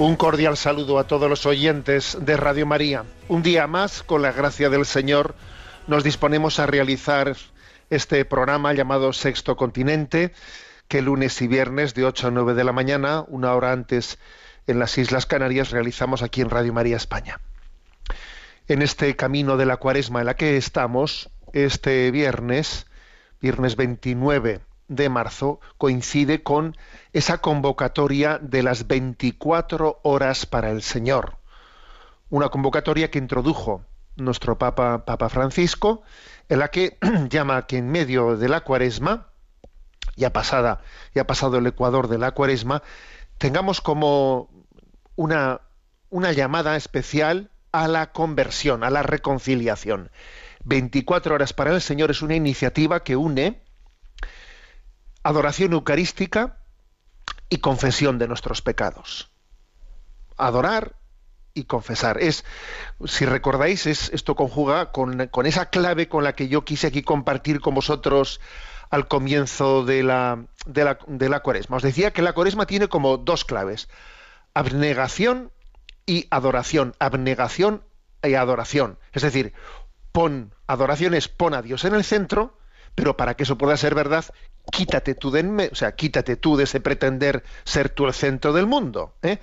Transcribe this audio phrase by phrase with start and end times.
[0.00, 3.04] Un cordial saludo a todos los oyentes de Radio María.
[3.28, 5.34] Un día más, con la gracia del Señor,
[5.88, 7.36] nos disponemos a realizar
[7.90, 10.32] este programa llamado Sexto Continente,
[10.88, 14.18] que lunes y viernes de 8 a 9 de la mañana, una hora antes
[14.66, 17.38] en las Islas Canarias, realizamos aquí en Radio María España.
[18.68, 22.86] En este camino de la cuaresma en la que estamos, este viernes,
[23.42, 26.76] viernes 29 de marzo, coincide con
[27.12, 31.38] esa convocatoria de las 24 horas para el Señor.
[32.28, 33.84] Una convocatoria que introdujo
[34.16, 36.02] nuestro Papa, Papa Francisco,
[36.48, 36.98] en la que
[37.30, 39.28] llama que en medio de la cuaresma,
[40.16, 40.82] ya pasada,
[41.14, 42.82] ya pasado el ecuador de la cuaresma,
[43.38, 44.50] tengamos como
[45.14, 45.60] una,
[46.10, 50.10] una llamada especial a la conversión, a la reconciliación.
[50.64, 53.62] 24 horas para el Señor es una iniciativa que une
[55.22, 56.58] adoración eucarística
[57.48, 59.30] y confesión de nuestros pecados.
[60.36, 60.96] Adorar
[61.52, 62.18] y confesar.
[62.20, 62.44] Es,
[63.04, 67.02] si recordáis, es, esto conjuga con, con esa clave con la que yo quise aquí
[67.02, 68.40] compartir con vosotros
[68.88, 71.76] al comienzo de la, de la, de la cuaresma.
[71.76, 73.88] Os decía que la cuaresma tiene como dos claves.
[74.54, 75.52] Abnegación
[76.06, 76.94] y adoración.
[76.98, 77.84] Abnegación
[78.22, 78.98] y adoración.
[79.12, 79.52] Es decir,
[80.12, 82.58] pon adoración es pon a Dios en el centro,
[83.00, 84.26] pero para que eso pueda ser verdad,
[84.70, 88.66] quítate tú de, o sea, quítate tú de ese pretender ser tú el centro del
[88.66, 89.14] mundo.
[89.22, 89.38] ¿eh?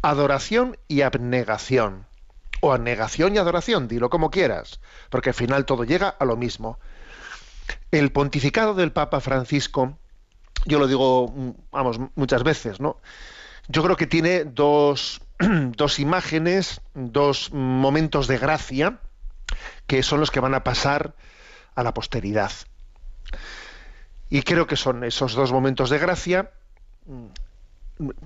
[0.00, 2.06] Adoración y abnegación.
[2.62, 4.80] O abnegación y adoración, dilo como quieras,
[5.10, 6.78] porque al final todo llega a lo mismo.
[7.90, 9.98] El pontificado del Papa Francisco,
[10.64, 12.96] yo lo digo, mm, vamos, muchas veces, ¿no?
[13.68, 19.00] Yo creo que tiene dos, dos imágenes, dos momentos de gracia,
[19.86, 21.14] que son los que van a pasar
[21.74, 22.52] a la posteridad.
[24.30, 26.50] Y creo que son esos dos momentos de gracia,
[27.06, 27.26] mm,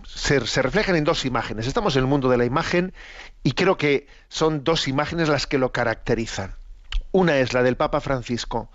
[0.04, 1.66] se, reflejan en dos imágenes.
[1.66, 2.94] Estamos en el mundo de la imagen
[3.42, 6.54] y creo que son dos imágenes las que lo caracterizan.
[7.12, 8.70] Una es la del Papa Francisco,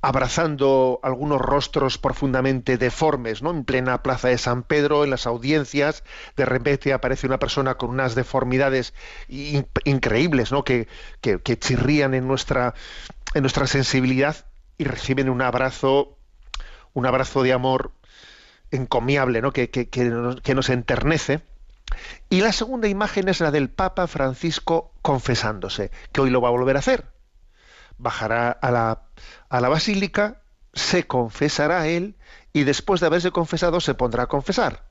[0.00, 3.50] abrazando algunos rostros profundamente deformes, ¿no?
[3.50, 6.02] En plena plaza de San Pedro, en las audiencias,
[6.36, 8.94] de repente aparece una persona con unas deformidades
[9.28, 10.64] in- increíbles, ¿no?
[10.64, 10.88] Que,
[11.20, 12.74] que- que chirrían en nuestra,
[13.34, 14.44] en nuestra sensibilidad
[14.78, 16.18] y reciben un abrazo,
[16.92, 17.92] un abrazo de amor
[18.70, 19.52] encomiable, ¿no?
[19.52, 21.42] Que, que- que nos, nos enternece.
[22.30, 26.52] Y la segunda imagen es la del Papa Francisco confesándose, que hoy lo va a
[26.52, 27.12] volver a hacer
[27.98, 29.02] bajará a la,
[29.48, 32.16] a la basílica, se confesará él
[32.52, 34.88] y después de haberse confesado se pondrá a confesar.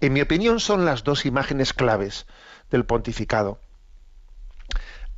[0.00, 2.26] En mi opinión son las dos imágenes claves
[2.70, 3.60] del pontificado.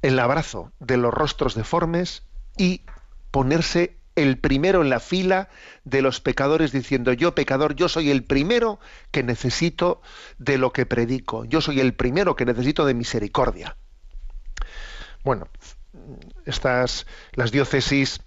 [0.02, 2.24] El abrazo de los rostros deformes
[2.58, 2.82] y
[3.30, 5.48] ponerse el primero en la fila
[5.84, 8.78] de los pecadores diciendo yo pecador, yo soy el primero
[9.10, 10.00] que necesito
[10.38, 13.76] de lo que predico, yo soy el primero que necesito de misericordia.
[15.24, 15.48] Bueno,
[16.46, 18.20] estas las diócesis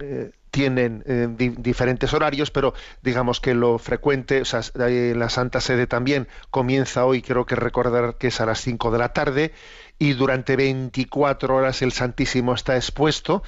[0.00, 2.72] eh, tienen eh, di- diferentes horarios, pero
[3.02, 8.16] digamos que lo frecuente, o sea, la Santa Sede también comienza hoy, creo que recordar
[8.16, 9.52] que es a las 5 de la tarde,
[9.98, 13.42] y durante 24 horas el Santísimo está expuesto.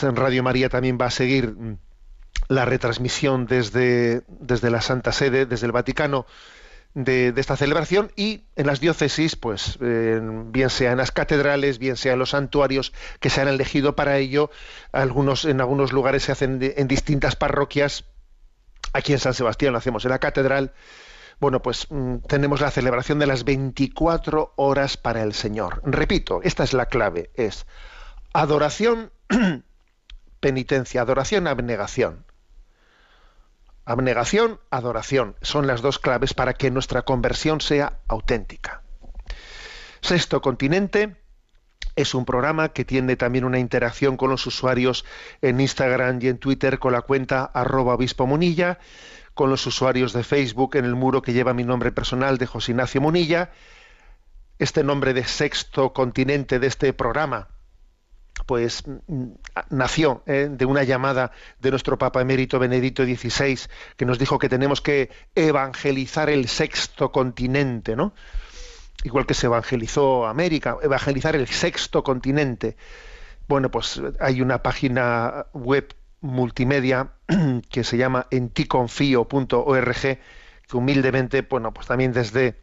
[0.00, 1.78] Radio María también va a seguir mm,
[2.48, 6.26] la retransmisión desde, desde la Santa Sede, desde el Vaticano,
[6.94, 12.14] de, esta celebración y en las diócesis, pues bien sea en las catedrales, bien sea
[12.14, 14.50] en los santuarios que se han elegido para ello,
[14.92, 18.04] algunos en algunos lugares se hacen en distintas parroquias.
[18.92, 20.72] Aquí en San Sebastián lo hacemos en la catedral.
[21.40, 25.80] Bueno, pues mm, tenemos la celebración de las 24 horas para el Señor.
[25.84, 27.66] Repito, esta es la clave, es
[28.32, 29.12] adoración,
[30.40, 32.24] penitencia, adoración, abnegación.
[33.84, 35.36] Abnegación, adoración.
[35.40, 38.82] Son las dos claves para que nuestra conversión sea auténtica.
[40.00, 41.16] Sexto Continente
[41.96, 45.04] es un programa que tiene también una interacción con los usuarios
[45.42, 48.78] en Instagram y en Twitter con la cuenta arroba obispo Munilla,
[49.34, 52.72] con los usuarios de Facebook en el muro que lleva mi nombre personal de José
[52.72, 53.50] Ignacio Munilla.
[54.58, 57.48] Este nombre de Sexto Continente de este programa
[58.48, 59.26] pues mm,
[59.68, 63.58] nació eh, de una llamada de nuestro Papa emérito Benedicto XVI,
[63.94, 68.14] que nos dijo que tenemos que evangelizar el sexto continente, ¿no?
[69.04, 72.78] Igual que se evangelizó América, evangelizar el sexto continente.
[73.48, 77.10] Bueno, pues hay una página web multimedia
[77.70, 82.58] que se llama enticonfio.org, que humildemente, bueno, pues también desde,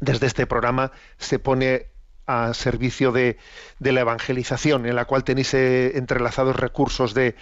[0.00, 1.88] desde este programa se pone
[2.28, 3.38] a servicio de,
[3.80, 7.34] la evangelización, en la cual tenéis eh, entrelazados recursos de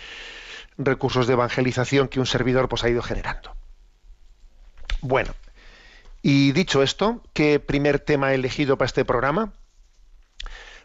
[0.79, 3.57] recursos de evangelización que un servidor pues ha ido generando.
[5.01, 5.35] Bueno,
[6.23, 9.53] y dicho esto, ¿qué primer tema he elegido para este programa?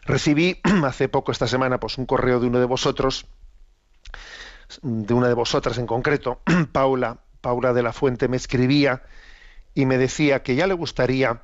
[0.02, 3.26] Recibí hace poco esta semana pues un correo de uno de vosotros,
[4.82, 6.40] de una de vosotras en concreto,
[6.72, 9.02] Paula, Paula de la Fuente me escribía
[9.74, 11.42] y me decía que ya le gustaría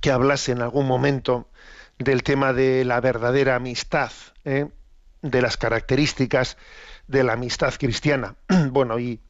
[0.00, 1.48] que hablase en algún momento
[1.98, 4.12] del tema de la verdadera amistad,
[4.44, 4.68] ¿eh?
[5.22, 6.56] de las características
[7.06, 8.36] de la amistad cristiana.
[8.70, 9.20] bueno, y,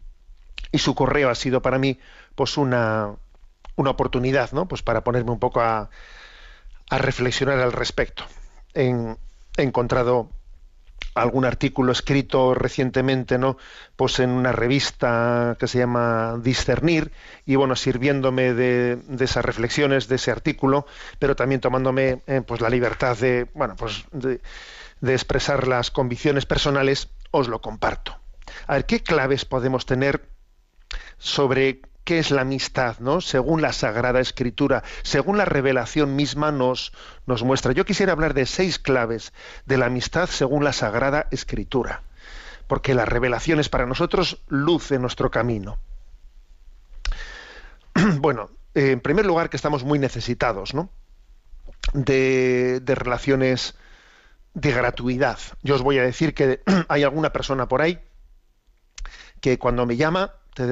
[0.70, 1.98] y, su correo ha sido para mí
[2.34, 3.14] pues una,
[3.76, 4.66] una oportunidad, ¿no?
[4.68, 5.90] Pues para ponerme un poco a,
[6.90, 8.24] a reflexionar al respecto.
[8.74, 9.16] He
[9.56, 10.30] encontrado
[11.14, 13.56] algún artículo escrito recientemente, ¿no?
[13.96, 17.12] Pues en una revista que se llama Discernir,
[17.44, 20.86] y bueno, sirviéndome de, de esas reflexiones, de ese artículo,
[21.18, 24.40] pero también tomándome eh, pues la libertad de, bueno, pues de,
[25.00, 28.18] de expresar las convicciones personales, os lo comparto.
[28.66, 30.28] A ver, ¿qué claves podemos tener
[31.18, 33.20] sobre qué es la amistad, ¿no?
[33.20, 36.92] Según la Sagrada Escritura, según la revelación misma nos,
[37.26, 37.72] nos muestra.
[37.72, 39.32] Yo quisiera hablar de seis claves
[39.66, 42.02] de la amistad según la Sagrada Escritura,
[42.66, 45.78] porque la revelación es para nosotros luz en nuestro camino.
[48.18, 50.90] bueno, en primer lugar que estamos muy necesitados, ¿no?
[51.92, 53.74] De, de relaciones
[54.54, 55.38] de gratuidad.
[55.62, 58.00] Yo os voy a decir que hay alguna persona por ahí
[59.40, 60.66] que cuando me llama te,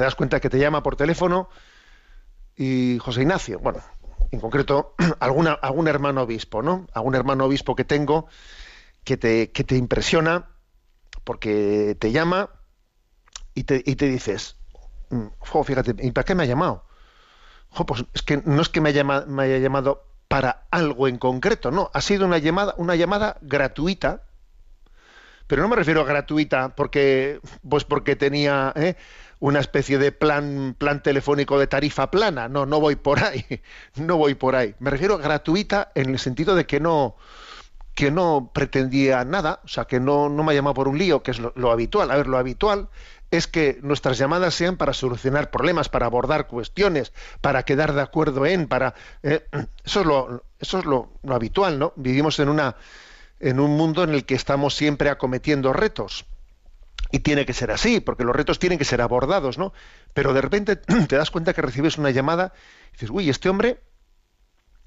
[0.00, 1.48] das cuenta que te llama por teléfono
[2.56, 3.80] y José Ignacio, bueno,
[4.30, 6.86] en concreto, alguna, algún hermano obispo, ¿no?
[6.92, 8.26] Algún hermano obispo que tengo
[9.04, 10.50] que te, que te impresiona
[11.24, 12.50] porque te llama
[13.54, 14.56] y te, y te dices,
[15.38, 16.84] jo, fíjate, ¿y para qué me ha llamado?
[17.86, 21.90] Pues es que no es que me me haya llamado para algo en concreto, no,
[21.94, 24.22] ha sido una llamada, una llamada gratuita,
[25.48, 28.94] pero no me refiero a gratuita porque pues porque tenía ¿eh?
[29.40, 33.44] una especie de plan plan telefónico de tarifa plana no no voy por ahí
[33.96, 37.16] no voy por ahí me refiero a gratuita en el sentido de que no
[37.94, 41.24] que no pretendía nada o sea que no no me ha llamado por un lío
[41.24, 42.88] que es lo, habitual a ver lo habitual
[43.30, 47.12] es que nuestras llamadas sean para solucionar problemas, para abordar cuestiones,
[47.42, 49.46] para quedar de acuerdo en, para eh,
[49.84, 51.92] eso es lo eso es lo, lo habitual, ¿no?
[51.96, 52.76] Vivimos en una
[53.40, 56.26] en un mundo en el que estamos siempre acometiendo retos.
[57.10, 59.72] Y tiene que ser así, porque los retos tienen que ser abordados, ¿no?
[60.12, 60.76] Pero de repente
[61.08, 62.52] te das cuenta que recibes una llamada
[62.90, 63.80] y dices, uy, este hombre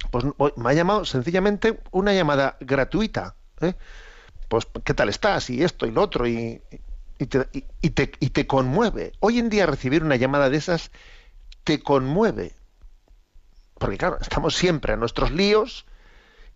[0.10, 3.36] pues me ha llamado sencillamente una llamada gratuita.
[3.62, 3.76] ¿eh?
[4.48, 5.50] Pues, ¿qué tal estás?
[5.50, 6.62] Y esto y lo otro, y,
[7.20, 9.12] y, te, y, y, te, y te conmueve.
[9.20, 10.92] Hoy en día recibir una llamada de esas
[11.64, 12.56] te conmueve.
[13.78, 15.86] Porque claro, estamos siempre a nuestros líos,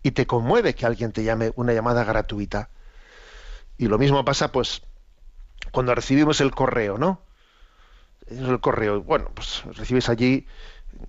[0.06, 2.70] y te conmueve que alguien te llame una llamada gratuita.
[3.76, 4.82] Y lo mismo pasa, pues,
[5.72, 7.22] cuando recibimos el correo, ¿no?
[8.28, 10.46] El correo, bueno, pues recibes allí,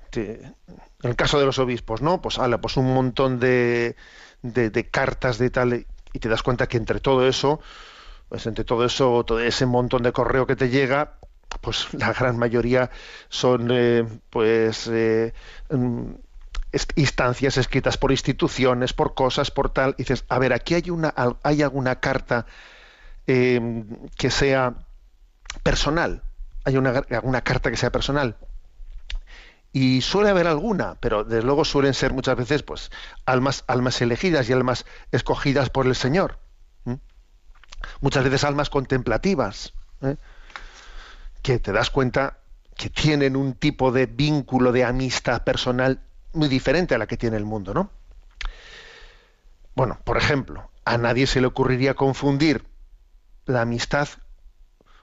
[0.10, 0.56] te, en
[1.04, 2.24] el caso de los obispos, ¿no?
[2.24, 3.96] Pues, ala, pues un montón de,
[4.42, 7.60] de, cartas de tal, y te das cuenta que entre todo eso,
[8.30, 11.20] pues entre todo eso, todo ese montón de correo que te llega,
[11.62, 12.90] pues la gran mayoría
[13.30, 15.36] son, eh, pues, eh,
[16.96, 21.14] instancias escritas por instituciones, por cosas, por tal, y dices, a ver, aquí hay una
[21.44, 22.46] hay alguna carta
[23.26, 23.86] eh,
[24.18, 24.76] que sea
[25.64, 26.24] personal,
[26.66, 28.38] hay una, alguna carta que sea personal.
[29.74, 32.90] y suele haber alguna, pero desde luego suelen ser muchas veces pues
[33.26, 36.40] almas, almas elegidas y almas escogidas por el Señor.
[38.02, 40.16] Muchas veces almas contemplativas, ¿eh?
[41.44, 42.40] que te das cuenta
[42.76, 46.02] que tienen un tipo de vínculo de amistad personal
[46.38, 47.92] muy diferente a la que tiene el mundo, ¿no?
[49.76, 52.64] Bueno, por ejemplo, a nadie se le ocurriría confundir
[53.46, 54.08] la amistad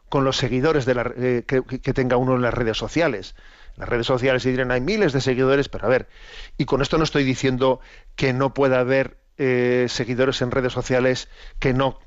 [0.09, 3.35] con los seguidores de la, eh, que, tenga uno en las redes sociales.
[3.77, 6.09] Las redes sociales se dirán hay miles de seguidores, pero a ver,
[6.57, 7.81] y con esto no estoy diciendo
[8.15, 11.99] que no pueda haber eh, seguidores en redes sociales que no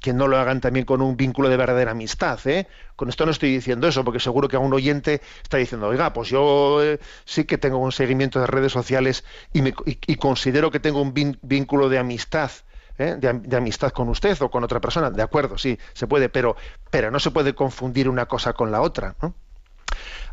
[0.00, 2.38] que no lo hagan también con un vínculo de verdadera amistad.
[2.46, 2.66] ¿eh?
[2.96, 6.12] Con esto no estoy diciendo eso, porque seguro que a un oyente está diciendo, oiga,
[6.12, 10.70] pues yo eh, sí que tengo un seguimiento de redes sociales y, me, y, considero
[10.70, 12.50] que tengo un vínculo de amistad.
[12.98, 13.16] ¿eh?
[13.18, 16.56] De, de amistad con usted o con otra persona, de acuerdo, sí, se puede, pero,
[16.90, 19.14] pero no se puede confundir una cosa con la otra.
[19.22, 19.34] ¿no?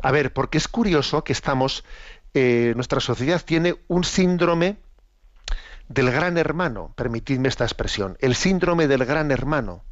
[0.02, 1.84] A ver, porque es curioso que estamos,
[2.34, 4.76] eh, nuestra sociedad tiene un síndrome
[5.88, 9.84] del gran hermano, permitidme esta expresión, el síndrome del gran hermano.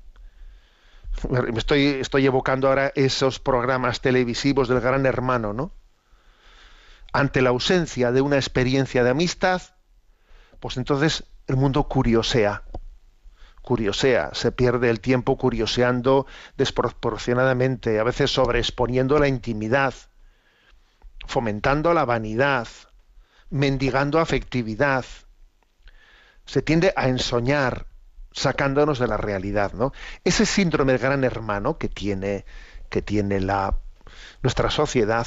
[1.56, 5.72] Estoy evocando ahora esos programas televisivos del gran hermano, ¿no?
[7.12, 9.62] Ante la ausencia de una experiencia de amistad,
[10.58, 12.64] pues entonces el mundo curiosea.
[13.62, 19.94] Curiosea, se pierde el tiempo curioseando desproporcionadamente, a veces sobreexponiendo la intimidad,
[21.26, 22.66] fomentando la vanidad,
[23.48, 25.04] mendigando afectividad,
[26.44, 27.86] se tiende a ensoñar,
[28.32, 29.92] sacándonos de la realidad, ¿no?
[30.24, 32.44] Ese síndrome del gran hermano que tiene,
[32.88, 33.78] que tiene la,
[34.42, 35.26] nuestra sociedad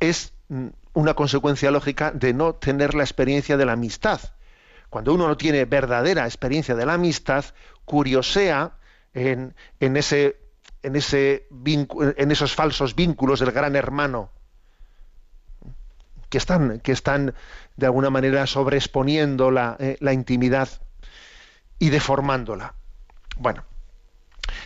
[0.00, 4.20] es mm, una consecuencia lógica de no tener la experiencia de la amistad.
[4.88, 7.44] Cuando uno no tiene verdadera experiencia de la amistad,
[7.84, 8.76] curiosea
[9.12, 10.36] en, en ese,
[10.82, 11.48] en, ese
[12.16, 14.30] en esos falsos vínculos del gran hermano
[16.34, 17.32] que están, que están
[17.76, 20.68] de alguna manera sobreexponiendo la, eh, la intimidad
[21.78, 22.74] y deformándola.
[23.36, 23.62] Bueno,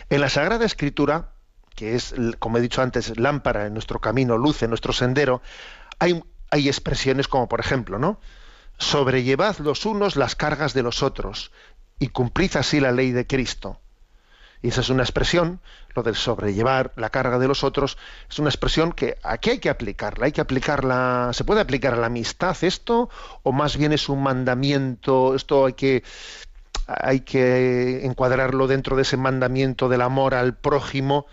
[0.09, 1.29] en la Sagrada Escritura,
[1.75, 5.43] que es, como he dicho antes, lámpara en nuestro camino, luz en nuestro sendero,
[5.99, 8.19] hay, hay expresiones como, por ejemplo, ¿no?
[8.79, 11.51] Sobrellevad los unos las cargas de los otros
[11.99, 13.79] y cumplid así la ley de Cristo.
[14.61, 15.61] Y esa es una expresión,
[15.95, 17.97] lo del sobrellevar la carga de los otros,
[18.29, 21.97] es una expresión que aquí hay que aplicarla, hay que aplicarla, ¿se puede aplicar a
[21.97, 23.09] la amistad esto?
[23.43, 26.03] ¿O más bien es un mandamiento, esto hay que,
[26.87, 31.25] hay que encuadrarlo dentro de ese mandamiento del amor al prójimo?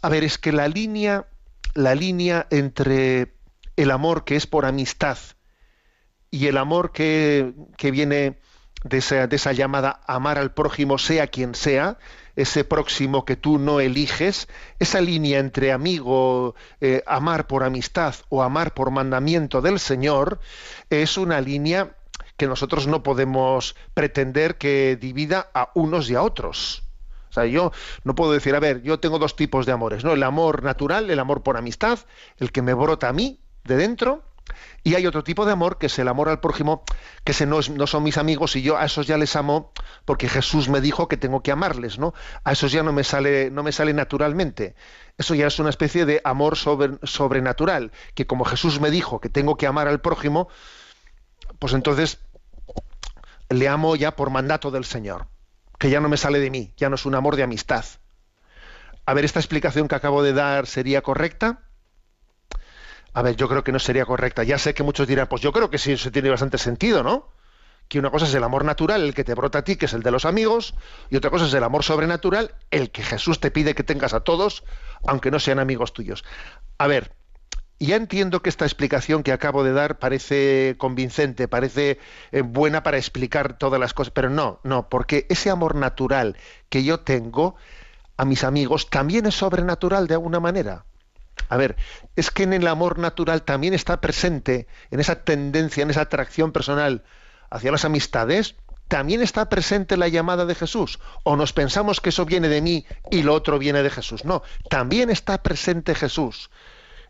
[0.00, 1.26] A ver, es que la línea,
[1.74, 3.34] la línea entre
[3.76, 5.18] el amor que es por amistad
[6.30, 8.38] y el amor que, que viene
[8.88, 11.98] de esa, de esa llamada amar al prójimo, sea quien sea,
[12.36, 18.42] ese próximo que tú no eliges, esa línea entre amigo, eh, amar por amistad o
[18.42, 20.38] amar por mandamiento del Señor,
[20.90, 21.96] es una línea
[22.36, 26.82] que nosotros no podemos pretender que divida a unos y a otros.
[27.30, 27.72] O sea, yo
[28.04, 30.12] no puedo decir, a ver, yo tengo dos tipos de amores, ¿no?
[30.12, 31.98] El amor natural, el amor por amistad,
[32.38, 34.22] el que me brota a mí de dentro,
[34.82, 36.84] y hay otro tipo de amor que es el amor al prójimo,
[37.24, 39.72] que no, son mis amigos y yo a esos ya les amo
[40.04, 42.14] porque Jesús me dijo que tengo que amarles, ¿no?
[42.44, 44.74] A esos ya no me sale, no me sale naturalmente.
[45.18, 49.28] Eso ya es una especie de amor sobre- sobrenatural, que como Jesús me dijo que
[49.28, 50.48] tengo que amar al prójimo,
[51.58, 52.20] pues entonces
[53.48, 55.26] le amo ya por mandato del Señor,
[55.78, 57.84] que ya no me sale de mí, ya no es un amor de amistad.
[59.04, 61.62] A ver, esta explicación que acabo de dar sería correcta.
[63.16, 64.44] A ver, yo creo que no sería correcta.
[64.44, 67.30] Ya sé que muchos dirán, pues yo creo que sí, eso tiene bastante sentido, ¿no?
[67.88, 69.94] Que una cosa es el amor natural, el que te brota a ti, que es
[69.94, 70.74] el de los amigos,
[71.08, 74.20] y otra cosa es el amor sobrenatural, el que Jesús te pide que tengas a
[74.20, 74.64] todos,
[75.06, 76.24] aunque no sean amigos tuyos.
[76.76, 77.14] A ver,
[77.80, 81.98] ya entiendo que esta explicación que acabo de dar parece convincente, parece
[82.32, 86.36] eh, buena para explicar todas las cosas, pero no, no, porque ese amor natural
[86.68, 87.56] que yo tengo
[88.18, 90.84] a mis amigos también es sobrenatural de alguna manera.
[91.48, 91.76] A ver,
[92.16, 96.52] es que en el amor natural también está presente, en esa tendencia, en esa atracción
[96.52, 97.04] personal
[97.50, 98.56] hacia las amistades,
[98.88, 100.98] también está presente la llamada de Jesús.
[101.24, 104.24] O nos pensamos que eso viene de mí y lo otro viene de Jesús.
[104.24, 106.50] No, también está presente Jesús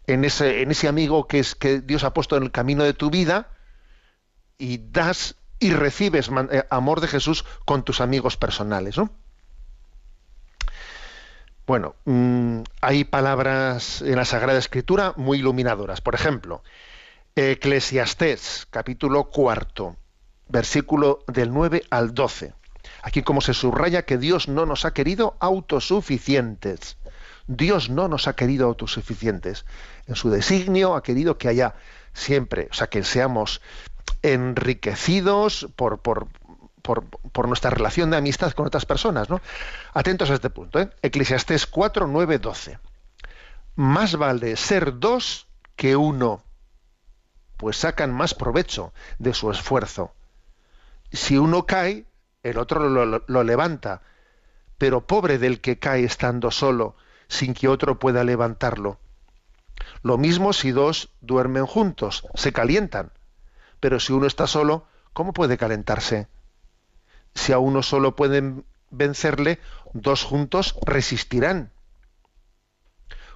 [0.07, 2.95] en ese, en ese amigo que, es, que Dios ha puesto en el camino de
[2.95, 3.51] tu vida
[4.59, 9.11] y das y recibes eh, amor de Jesús con tus amigos personales, ¿no?
[11.67, 16.01] Bueno, mm, hay palabras en la Sagrada Escritura muy iluminadoras.
[16.01, 16.63] Por ejemplo,
[17.35, 19.97] Eclesiastés, capítulo cuarto,
[20.49, 22.55] versículo del 9 al 12.
[23.03, 26.99] Aquí como se subraya que Dios no nos ha querido autosuficientes.
[27.49, 29.65] Dios no nos ha querido autosuficientes.
[30.07, 31.75] En su designio ha querido que haya
[32.13, 33.61] siempre, o sea, que seamos
[34.23, 36.29] enriquecidos por, por,
[36.87, 39.29] por, nuestra relación de amistad con otras personas.
[39.29, 39.41] ¿no?
[39.93, 40.79] Atentos a este punto.
[40.81, 40.91] ¿eh?
[41.03, 42.79] Eclesiastés 4, 9, 12.
[43.75, 46.43] Más vale ser dos que uno,
[47.57, 50.15] pues sacan más provecho de su esfuerzo.
[51.13, 52.07] Si uno cae,
[52.43, 54.03] el otro lo levanta,
[54.79, 56.97] pero pobre del que cae estando solo,
[57.29, 58.99] sin que otro pueda levantarlo.
[60.03, 63.13] Lo mismo si dos duermen juntos, se calientan,
[63.81, 66.29] pero si uno está solo, ¿cómo puede calentarse?
[67.37, 69.61] Si a uno solo pueden vencerle,
[69.93, 71.71] dos juntos resistirán.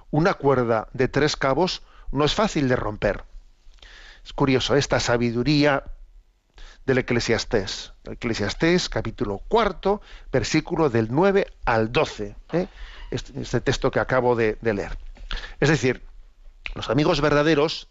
[0.09, 3.23] Una cuerda de tres cabos no es fácil de romper.
[4.25, 5.83] Es curioso esta sabiduría
[6.85, 7.93] del Eclesiastés.
[8.03, 12.35] Eclesiastés, capítulo cuarto, versículo del 9 al 12.
[12.53, 12.67] ¿eh?
[13.11, 14.97] Este, este, texto que acabo de leer.
[15.59, 16.03] Es decir,
[16.73, 17.87] los amigos verdaderos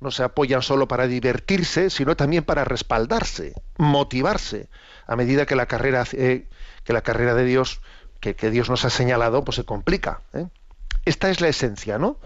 [0.00, 4.68] no se apoyan solo para divertirse, sino también para respaldarse, motivarse,
[5.06, 6.46] a medida que la carrera, eh,
[6.84, 7.80] que la carrera de Dios,
[8.20, 10.20] que, Dios nos ha señalado, pues se complica.
[10.32, 10.46] ¿eh?
[11.04, 12.18] Esta es la esencia, ¿no?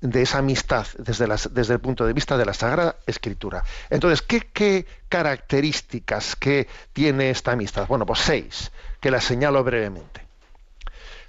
[0.00, 3.64] de esa amistad desde, el punto de vista de la Sagrada Escritura.
[3.88, 7.86] Entonces, ¿qué, ¿qué, características que tiene esta amistad?
[7.88, 10.26] Bueno, pues seis, que las señalo brevemente.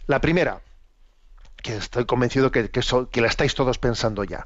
[0.08, 0.60] La primera,
[1.56, 4.46] que estoy convencido que la estáis todos pensando ya,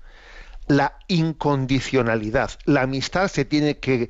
[0.69, 2.51] la incondicionalidad.
[2.63, 4.09] La amistad se tiene que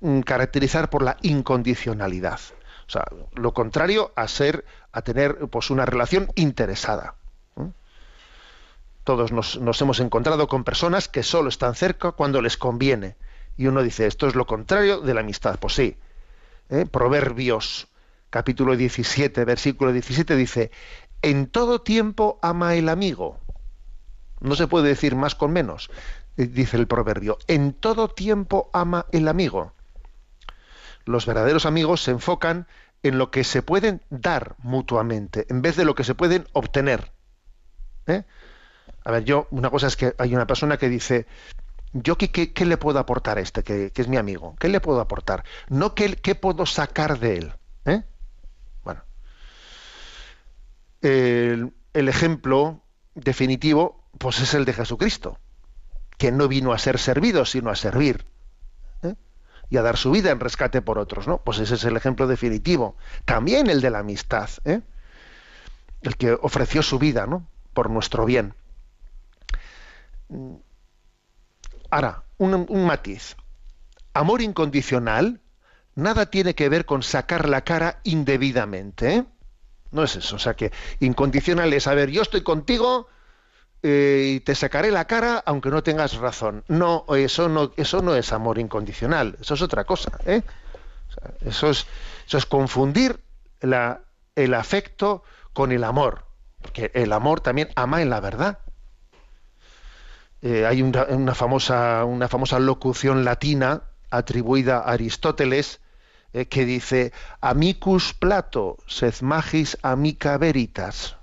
[0.00, 2.40] mm, caracterizar por la incondicionalidad.
[2.86, 7.14] O sea, lo contrario a ser, a tener pues una relación interesada.
[9.04, 13.16] Todos nos, hemos encontrado con personas que solo están cerca cuando les conviene.
[13.56, 15.58] Y uno dice, esto es lo contrario de la amistad.
[15.60, 15.96] Pues sí.
[16.68, 16.86] ¿eh?
[16.90, 17.86] Proverbios,
[18.30, 20.70] capítulo 17, versículo 17, dice,
[21.22, 23.38] en todo tiempo ama el amigo
[24.40, 25.90] no se puede decir más con menos,
[26.36, 27.38] eh, dice el proverbio.
[27.46, 29.72] En todo tiempo ama el amigo.
[31.04, 32.66] Los verdaderos amigos se enfocan
[33.02, 37.12] en lo que se pueden dar mutuamente, en vez de lo que se pueden obtener.
[38.06, 38.24] ¿Eh?
[39.04, 41.26] A ver, yo, una cosa es que hay una persona que dice,
[41.92, 44.56] ¿yo qué, le puedo aportar a este, que, es mi amigo?
[44.58, 45.44] ¿Qué le puedo aportar?
[45.68, 47.52] No qué, puedo sacar de él.
[47.86, 48.02] ¿Eh?
[48.84, 49.02] Bueno.
[51.00, 52.82] El ejemplo
[53.14, 55.38] definitivo pues es el de Jesucristo,
[56.18, 58.26] que no vino a ser servido, sino a servir.
[59.02, 59.14] ¿eh?
[59.70, 61.38] Y a dar su vida en rescate por otros, ¿no?
[61.38, 62.98] Pues ese es el ejemplo definitivo.
[63.24, 64.82] También el de la amistad, ¿eh?
[66.02, 67.48] el que ofreció su vida, ¿no?
[67.72, 68.52] Por nuestro bien.
[71.88, 73.36] Ahora, un, matiz.
[74.12, 75.40] Amor incondicional
[75.94, 79.14] nada tiene que ver con sacar la cara indebidamente.
[79.14, 79.24] ¿eh?
[79.92, 80.36] No es eso.
[80.36, 83.08] O sea que incondicional es, a ver, yo estoy contigo
[83.82, 86.64] eh, y te sacaré la cara aunque no tengas razón.
[86.68, 90.12] No, eso no, eso no es amor incondicional, eso es otra cosa.
[90.26, 90.42] ¿eh?
[91.40, 91.86] eso, es,
[92.26, 93.20] eso es confundir
[93.60, 95.22] el afecto
[95.54, 96.26] con el amor,
[96.60, 98.58] porque el amor también ama en la verdad.
[100.42, 105.80] Eh, hay una, famosa, una famosa locución latina atribuida a Aristóteles
[106.32, 111.16] que dice amicus plato sed magis amica veritas,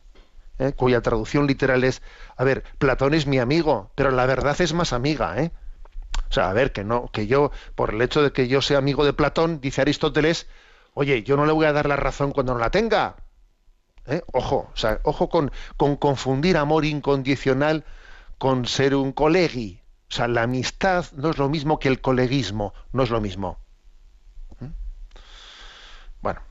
[0.75, 2.01] cuya traducción literal es
[2.35, 5.51] a ver, Platón es mi amigo, pero la verdad es más amiga, ¿eh?
[6.29, 8.79] O sea, a ver, que no, que yo, por el hecho de que yo sea
[8.79, 10.47] amigo de Platón, dice Aristóteles,
[10.93, 13.15] oye, yo no le voy a dar la razón cuando no la tenga.
[14.05, 14.21] ¿Eh?
[14.33, 14.71] Ojo,
[15.03, 17.85] ojo con, con confundir amor incondicional
[18.37, 19.81] con ser un colegi.
[20.09, 23.59] O sea, la amistad no es lo mismo que el coleguismo, no es lo mismo.
[24.59, 24.67] ¿Mm?
[26.21, 26.41] Bueno,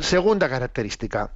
[0.00, 1.32] segunda característica,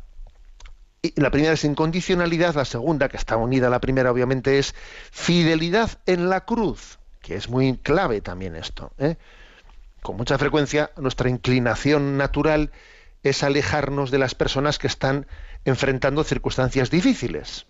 [1.16, 4.74] la primera es incondicionalidad, la segunda, que está unida a la primera, obviamente, es
[5.11, 8.92] fidelidad en la cruz, que es muy clave también esto.
[8.98, 9.16] ¿eh?
[10.02, 12.72] Con mucha frecuencia, nuestra inclinación natural
[13.22, 15.26] es alejarnos de las personas que están
[15.64, 17.66] enfrentando circunstancias difíciles.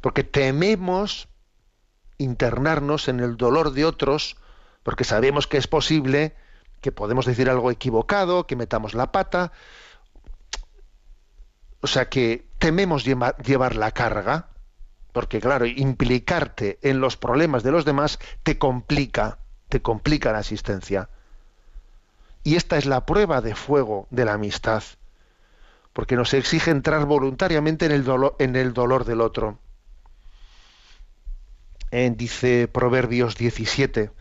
[0.00, 1.28] Porque tememos
[2.18, 4.36] internarnos en el dolor de otros,
[4.82, 6.34] porque sabemos que es posible
[6.80, 9.52] que podemos decir algo equivocado, que metamos la pata,
[11.82, 14.48] o sea que tememos llevar la carga,
[15.12, 21.10] porque claro, implicarte en los problemas de los demás te complica, te complica la asistencia.
[22.44, 24.82] Y esta es la prueba de fuego de la amistad,
[25.92, 28.04] porque nos exige entrar voluntariamente en el
[28.74, 29.58] dolor, del otro.
[31.90, 34.12] En, dice Proverbios 17,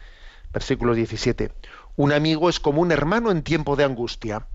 [0.51, 1.51] versículo 17,
[1.95, 4.47] un amigo es como un hermano en tiempo de angustia.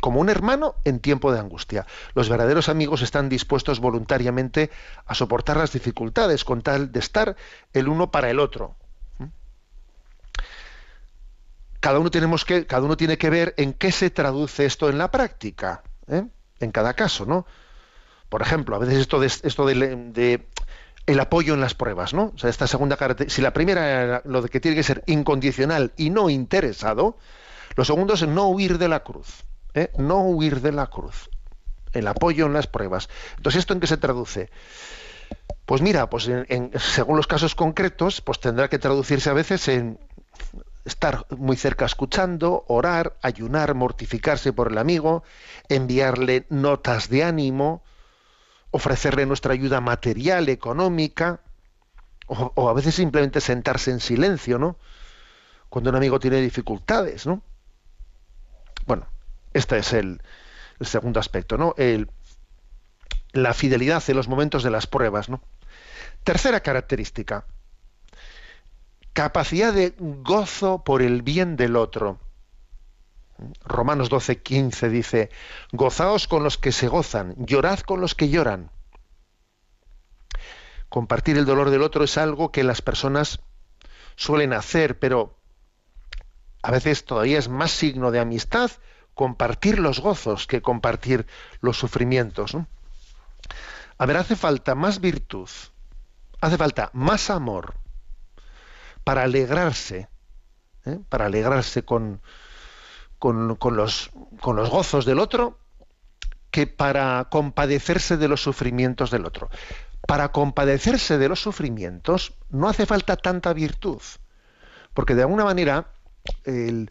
[0.00, 1.86] Como un hermano en tiempo de angustia.
[2.14, 4.70] Los verdaderos amigos están dispuestos voluntariamente
[5.04, 7.36] a soportar las dificultades con tal de estar
[7.72, 8.76] el uno para el otro.
[11.80, 14.98] Cada uno, tenemos que, cada uno tiene que ver en qué se traduce esto en
[14.98, 16.24] la práctica, ¿eh?
[16.58, 17.46] en cada caso, ¿no?
[18.28, 20.46] Por ejemplo, a veces esto de, esto de,
[21.06, 22.32] el apoyo en las pruebas, ¿no?
[22.34, 25.92] O sea, esta segunda si la primera era lo de que tiene que ser incondicional
[25.96, 27.18] y no interesado,
[27.76, 29.44] lo segundo es no huir de la cruz,
[29.76, 29.92] ¿eh?
[29.98, 31.30] no huir de la cruz,
[31.92, 33.08] el apoyo en las pruebas.
[33.36, 34.50] Entonces, ¿esto en qué se traduce?
[35.64, 39.98] Pues mira, pues en- según los casos concretos, pues tendrá que traducirse a veces en
[40.84, 45.24] estar muy cerca escuchando, orar, ayunar, mortificarse por el amigo,
[45.68, 47.82] enviarle notas de ánimo,
[48.70, 51.40] ofrecerle nuestra ayuda material, económica,
[52.28, 54.78] o a veces simplemente sentarse en silencio, ¿no?
[55.68, 57.42] Cuando un amigo tiene dificultades, ¿no?
[58.84, 59.08] Bueno,
[59.56, 60.20] este es el,
[60.78, 61.74] el segundo aspecto, ¿no?
[61.76, 62.10] El-
[63.32, 65.42] la fidelidad en los momentos de las pruebas, ¿no?
[66.24, 67.46] Tercera característica,
[69.12, 72.18] capacidad de gozo por el bien del otro.
[73.64, 75.30] Romanos 12, 15 dice,
[75.72, 78.70] gozaos con los que se gozan, llorad con los que lloran.
[80.88, 83.40] Compartir el dolor del otro es algo que las personas
[84.16, 85.36] suelen hacer, pero
[86.62, 88.70] a veces todavía es más signo de amistad
[89.16, 91.26] compartir los gozos que compartir
[91.62, 92.54] los sufrimientos.
[93.96, 95.48] A ver, hace falta más virtud,
[96.42, 97.74] hace falta más amor
[99.04, 100.08] para alegrarse,
[100.84, 100.98] ¿eh?
[101.08, 102.20] para alegrarse con,
[103.18, 104.10] con, con los,
[104.42, 105.58] con los gozos del otro
[106.50, 109.48] que para compadecerse de los sufrimientos del otro.
[110.06, 114.02] Para compadecerse de los sufrimientos no hace falta tanta virtud,
[114.92, 115.86] porque de alguna manera,
[116.44, 116.90] el-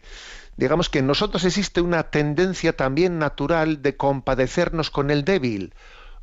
[0.56, 5.74] digamos que en nosotros existe una tendencia también natural de compadecernos con el débil.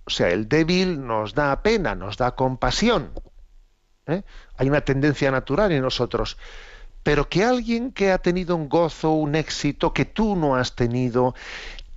[0.05, 3.11] O sea, el débil nos da pena, nos da compasión.
[4.07, 4.23] ¿eh?
[4.57, 6.37] Hay una tendencia natural en nosotros.
[7.03, 11.35] Pero que alguien que ha tenido un gozo, un éxito que tú no has tenido,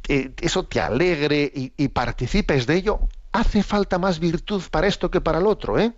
[0.09, 3.01] eh, eso te alegre y, participes de ello,
[3.33, 5.93] hace falta más virtud para esto que para el otro, ¿eh?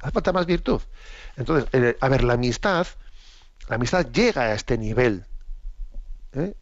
[0.00, 0.80] Hace falta más virtud.
[1.36, 2.86] Entonces, eh, a ver, la amistad,
[3.68, 5.26] la amistad llega a este nivel
[6.32, 6.54] ¿eh?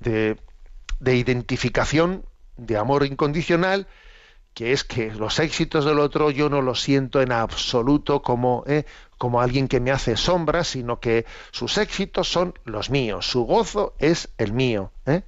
[0.00, 0.38] de,
[1.00, 2.24] de identificación,
[2.56, 3.86] de amor incondicional,
[4.54, 8.86] que es que los éxitos del otro yo no los siento en absoluto como, ¿eh?
[9.18, 13.94] como alguien que me hace sombra, sino que sus éxitos son los míos, su gozo
[13.98, 14.92] es el mío.
[15.06, 15.22] ¿eh?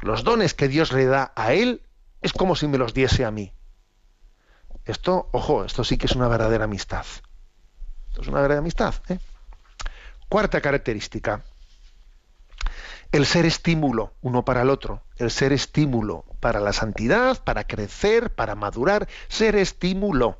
[0.00, 1.82] Los dones que Dios le da a él
[2.22, 3.52] es como si me los diese a mí.
[4.86, 7.04] Esto, ojo, esto sí que es una verdadera amistad.
[8.08, 8.94] Esto es una verdadera amistad.
[9.08, 9.18] ¿eh?
[10.28, 11.44] Cuarta característica,
[13.12, 18.34] el ser estímulo uno para el otro, el ser estímulo para la santidad, para crecer,
[18.34, 20.38] para madurar, ser estímulo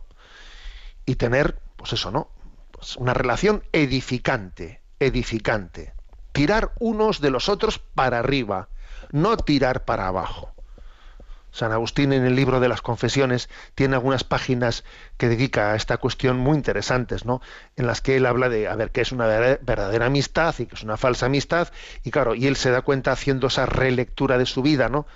[1.05, 2.31] y tener, pues eso, ¿no?
[2.72, 5.94] Pues una relación edificante, edificante.
[6.33, 8.68] Tirar unos de los otros para arriba,
[9.12, 10.53] no tirar para abajo.
[11.57, 14.85] San Agustín en el libro de las confesiones tiene algunas páginas
[15.16, 17.40] que dedica a esta cuestión muy interesantes, ¿no?
[17.77, 20.66] En las que él habla de, a ver, qué es una ver- verdadera amistad y
[20.66, 21.69] qué es una falsa amistad,
[22.05, 25.07] y claro, y él se da cuenta haciendo esa relectura de su vida, ¿no?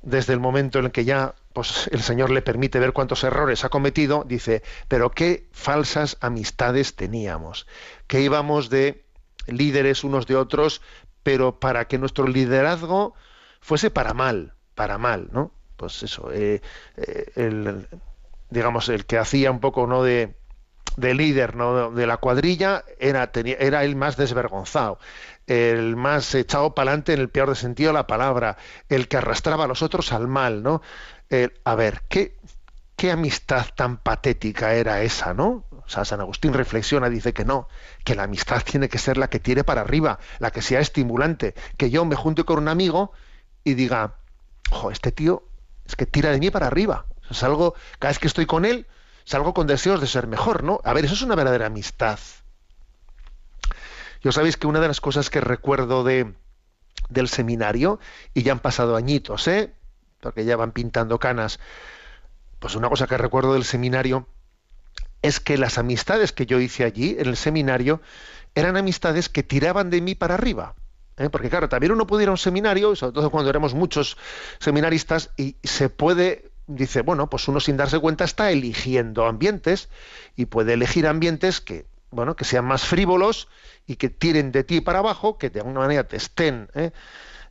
[0.00, 3.62] Desde el momento en el que ya pues, el Señor le permite ver cuántos errores
[3.62, 7.66] ha cometido, dice, pero qué falsas amistades teníamos,
[8.06, 9.04] que íbamos de
[9.46, 10.80] líderes unos de otros,
[11.22, 13.12] pero para que nuestro liderazgo
[13.60, 15.52] fuese para mal, para mal, ¿no?
[15.76, 16.62] Pues eso, eh,
[16.96, 17.86] eh, el,
[18.50, 20.02] digamos, el que hacía un poco, ¿no?
[20.02, 20.34] De,
[20.96, 21.90] de líder, ¿no?
[21.92, 24.98] De la cuadrilla era, tenía, era el más desvergonzado,
[25.46, 28.56] el más echado para adelante en el peor sentido de la palabra,
[28.88, 30.82] el que arrastraba a los otros al mal, ¿no?
[31.30, 32.38] El- a ver, ¿qué,
[32.96, 35.64] qué amistad tan patética era esa, ¿no?
[35.70, 37.68] O sea, San Agustín reflexiona, dice que no,
[38.04, 41.54] que la amistad tiene que ser la que tire para arriba, la que sea estimulante,
[41.76, 43.12] que yo me junte con un amigo
[43.64, 44.19] y diga,
[44.70, 45.44] ojo, este tío
[45.86, 47.06] es que tira de mí para arriba.
[47.30, 48.86] Salgo, cada vez que estoy con él,
[49.24, 50.80] salgo con deseos de ser mejor, ¿no?
[50.84, 52.18] A ver, eso es una verdadera amistad.
[54.22, 56.34] Yo sabéis que una de las cosas que recuerdo de,
[57.08, 58.00] del seminario,
[58.34, 59.72] y ya han pasado añitos, ¿eh?
[60.20, 61.60] Porque ya van pintando canas.
[62.58, 64.26] Pues una cosa que recuerdo del seminario
[65.22, 68.00] es que las amistades que yo hice allí, en el seminario,
[68.54, 70.74] eran amistades que tiraban de mí para arriba.
[71.20, 71.30] ¿Eh?
[71.30, 74.16] Porque claro, también uno puede ir a un seminario, sobre todo cuando éramos muchos
[74.58, 79.88] seminaristas, y se puede, dice, bueno, pues uno sin darse cuenta está eligiendo ambientes
[80.34, 83.48] y puede elegir ambientes que bueno, que sean más frívolos
[83.86, 86.90] y que tiren de ti para abajo, que de alguna manera te estén, ¿eh?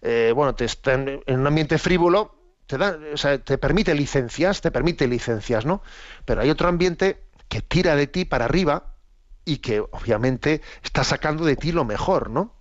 [0.02, 2.36] Eh, bueno, te estén en un ambiente frívolo,
[2.68, 5.82] te, da, o sea, te permite licencias, te permite licencias, ¿no?
[6.26, 8.96] Pero hay otro ambiente que tira de ti para arriba
[9.44, 12.59] y que obviamente está sacando de ti lo mejor, ¿no?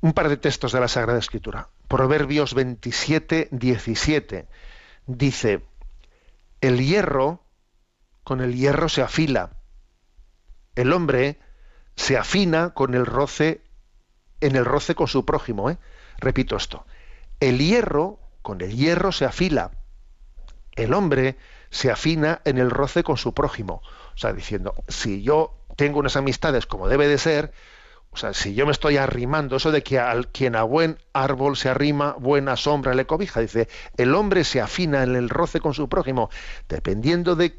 [0.00, 1.68] Un par de textos de la Sagrada Escritura.
[1.88, 4.46] Proverbios 27, 17.
[5.06, 5.62] Dice,
[6.60, 7.44] el hierro,
[8.24, 9.50] con el hierro se afila.
[10.74, 11.38] El hombre
[11.96, 13.62] se afina con el roce,
[14.40, 15.70] en el roce con su prójimo.
[15.70, 15.78] ¿eh?
[16.18, 16.86] Repito esto.
[17.40, 19.70] El hierro, con el hierro se afila.
[20.72, 21.36] El hombre
[21.70, 23.82] se afina en el roce con su prójimo.
[24.14, 27.52] O sea, diciendo, si yo tengo unas amistades como debe de ser,
[28.16, 31.54] o sea, si yo me estoy arrimando, eso de que al quien a buen árbol
[31.54, 35.74] se arrima, buena sombra le cobija, dice, el hombre se afina en el roce con
[35.74, 36.30] su prójimo,
[36.66, 37.58] dependiendo de,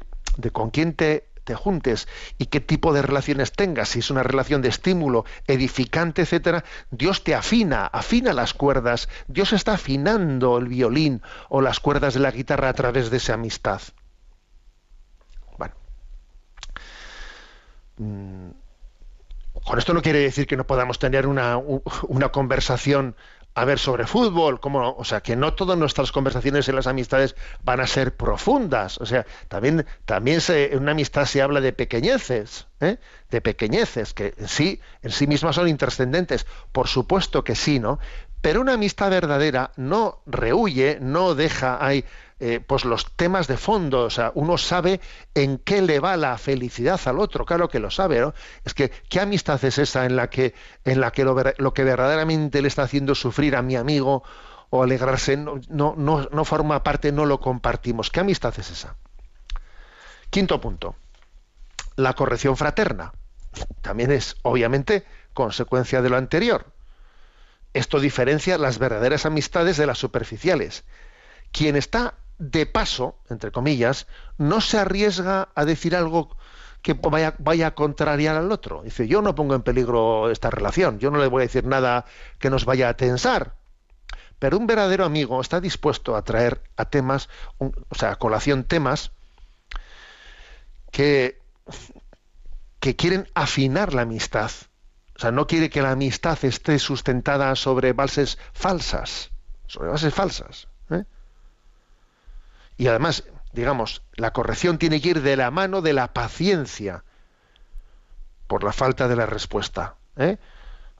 [0.50, 4.60] con quién te, te juntes y qué tipo de relaciones tengas, si es una relación
[4.60, 11.22] de estímulo, edificante, etcétera, Dios te afina, afina las cuerdas, Dios está afinando el violín
[11.50, 13.80] o las cuerdas de la guitarra a través de esa amistad.
[15.56, 15.76] Bueno.
[17.98, 18.50] Mm,
[19.68, 23.14] con esto no quiere decir que no podamos tener una, una conversación
[23.54, 27.36] a ver sobre fútbol, como, o sea, que no todas nuestras conversaciones en las amistades
[27.64, 28.98] van a ser profundas.
[28.98, 32.96] O sea, también, también se, en una amistad se habla de pequeñeces, ¿eh?
[33.30, 36.46] de pequeñeces, que en sí, en sí mismas son intrascendentes.
[36.72, 37.98] Por supuesto que sí, ¿no?
[38.40, 42.04] Pero una amistad verdadera no rehuye, no deja ahí
[42.40, 45.00] eh, pues los temas de fondo, o sea, uno sabe
[45.34, 48.32] en qué le va la felicidad al otro, claro que lo sabe, ¿no?
[48.64, 52.62] Es que, ¿qué amistad es esa en la que, en la que lo, que verdaderamente
[52.62, 54.22] le está haciendo sufrir a mi amigo
[54.70, 58.08] o alegrarse no, no, no, no forma parte, no lo compartimos?
[58.08, 58.94] ¿Qué amistad es esa?
[60.30, 60.94] Quinto punto,
[61.96, 63.12] la corrección fraterna.
[63.82, 66.66] También es, obviamente, consecuencia de lo anterior.
[67.74, 70.84] Esto diferencia las verdaderas amistades de las superficiales.
[71.52, 76.36] Quien está de paso, entre comillas, no se arriesga a decir algo
[76.82, 78.82] que vaya, a contrariar al otro.
[78.82, 82.04] Dice, yo no pongo en peligro esta relación, yo no le voy a decir nada
[82.38, 83.56] que nos vaya a tensar.
[84.38, 87.28] Pero un verdadero amigo está dispuesto a traer a temas,
[87.58, 89.10] o sea, a colación temas
[90.92, 91.40] que,
[92.78, 94.50] que quieren afinar la amistad.
[95.18, 99.32] O sea, no quiere que la amistad esté sustentada sobre bases falsas,
[99.66, 100.68] sobre bases falsas.
[100.90, 101.02] ¿eh?
[102.76, 107.02] Y además, digamos, la corrección tiene que ir de la mano de la paciencia
[108.46, 109.96] por la falta de la respuesta.
[110.16, 110.38] ¿eh?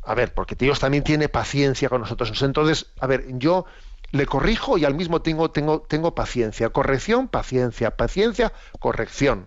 [0.03, 2.43] A ver, porque Dios también tiene paciencia con nosotros.
[2.43, 3.67] Entonces, a ver, yo
[4.11, 6.71] le corrijo y al mismo tengo, tengo, tengo paciencia.
[6.71, 7.97] Corrección, paciencia.
[7.97, 9.47] Paciencia, corrección.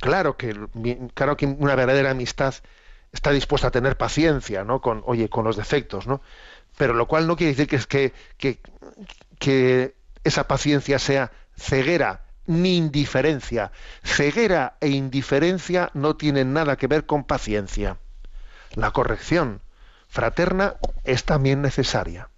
[0.00, 0.56] Claro que,
[1.14, 2.54] claro que una verdadera amistad
[3.12, 4.80] está dispuesta a tener paciencia, ¿no?
[4.80, 6.20] Con, oye, con los defectos, ¿no?
[6.76, 8.60] Pero lo cual no quiere decir que es que, que,
[9.38, 13.72] que esa paciencia sea ceguera ni indiferencia.
[14.02, 17.98] Ceguera e indiferencia no tienen nada que ver con paciencia.
[18.74, 19.60] La corrección
[20.08, 22.30] fraterna es también necesaria.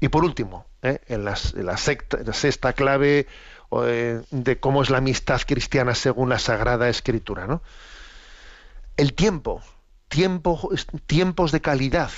[0.00, 1.00] Y por último, ¿eh?
[1.06, 3.26] en, las, en la, sexta clave
[3.70, 7.62] de cómo es la amistad cristiana según la Sagrada Escritura, ¿no?
[8.96, 9.62] El tiempo,
[10.08, 10.70] tiempo,
[11.06, 12.10] tiempos de calidad,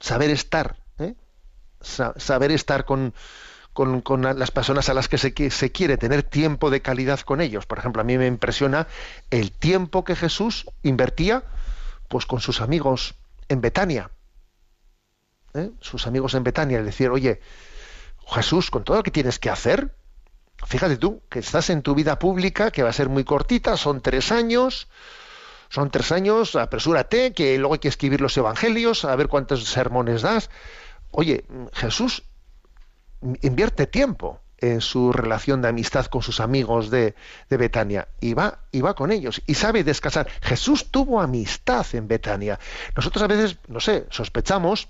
[0.00, 0.76] saber estar,
[1.80, 3.14] saber estar con,
[3.72, 7.40] con, con, las personas a las que se, se, quiere, tener tiempo de calidad con
[7.40, 7.66] ellos.
[7.66, 8.88] Por ejemplo, a mí me impresiona
[9.30, 11.44] el tiempo que Jesús invertía
[12.08, 13.14] pues con sus amigos
[13.48, 14.10] en Betania.
[15.54, 15.70] ¿Eh?
[15.80, 17.40] Sus amigos en Betania, es decir, oye,
[18.26, 19.94] Jesús, con todo lo que tienes que hacer,
[20.66, 24.00] fíjate tú, que estás en tu vida pública, que va a ser muy cortita, son
[24.00, 24.88] tres años,
[25.68, 30.22] son tres años, apresúrate, que luego hay que escribir los evangelios, a ver cuántos sermones
[30.22, 30.50] das.
[31.10, 32.22] Oye, Jesús
[33.42, 37.14] invierte tiempo en su relación de amistad con sus amigos de,
[37.48, 40.28] de, Betania y va, y va con ellos y sabe descansar.
[40.40, 42.58] Jesús tuvo amistad en Betania.
[42.96, 44.88] Nosotros a veces, no sé, sospechamos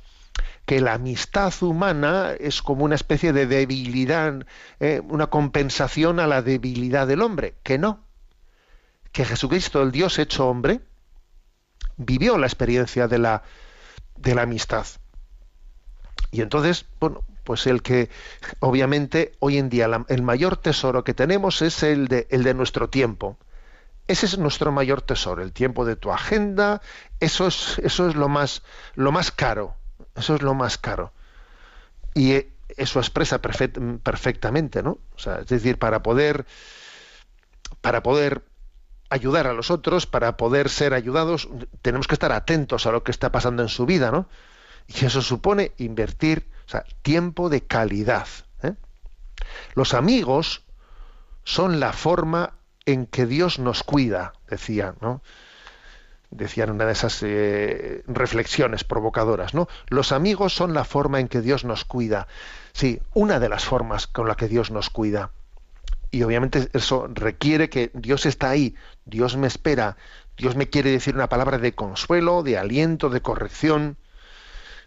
[0.68, 4.44] que la amistad humana es como una especie de debilidad,
[4.80, 8.04] eh, una compensación a la debilidad del hombre, que no.
[9.10, 10.82] Que Jesucristo, el Dios hecho hombre,
[11.96, 13.44] vivió la experiencia de la,
[14.18, 14.86] de la amistad.
[16.32, 18.10] Y entonces, bueno, pues el que
[18.60, 22.90] obviamente hoy en día el mayor tesoro que tenemos es el de, el de nuestro
[22.90, 23.38] tiempo.
[24.06, 26.82] Ese es nuestro mayor tesoro, el tiempo de tu agenda,
[27.20, 28.62] eso es, eso es lo, más,
[28.96, 29.78] lo más caro,
[30.18, 31.12] eso es lo más caro.
[32.14, 34.98] Y eso expresa perfect, perfectamente, ¿no?
[35.14, 36.46] O sea, es decir, para poder
[37.80, 38.44] para poder
[39.10, 41.48] ayudar a los otros, para poder ser ayudados,
[41.82, 44.28] tenemos que estar atentos a lo que está pasando en su vida, ¿no?
[44.86, 46.50] Y eso supone invertir
[47.02, 48.26] tiempo de calidad.
[48.62, 48.74] ¿eh?
[49.74, 50.64] Los amigos
[51.44, 52.54] son la forma
[52.84, 55.22] en que Dios nos cuida, decían, ¿no?
[56.30, 59.68] Decían una de esas eh, reflexiones provocadoras, ¿no?
[59.88, 62.28] Los amigos son la forma en que Dios nos cuida.
[62.72, 65.30] Sí, una de las formas con la que Dios nos cuida.
[66.10, 69.96] Y obviamente eso requiere que Dios está ahí, Dios me espera,
[70.36, 73.96] Dios me quiere decir una palabra de consuelo, de aliento, de corrección.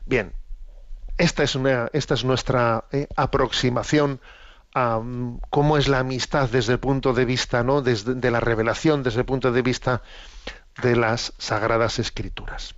[0.06, 0.34] Bien,
[1.18, 4.20] esta es, nuestra eh, aproximación
[4.74, 7.82] a um, cómo es la amistad desde el punto de vista ¿no?
[7.82, 10.02] desde, de la revelación, desde el punto de vista
[10.82, 12.76] de las sagradas escrituras.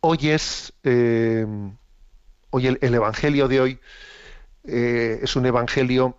[0.00, 1.46] Hoy es eh,
[2.50, 3.80] hoy el, evangelio de hoy
[4.64, 6.16] eh, es un evangelio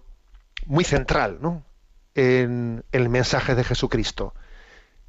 [0.66, 1.64] muy central ¿no?
[2.16, 4.34] en el mensaje de Jesucristo.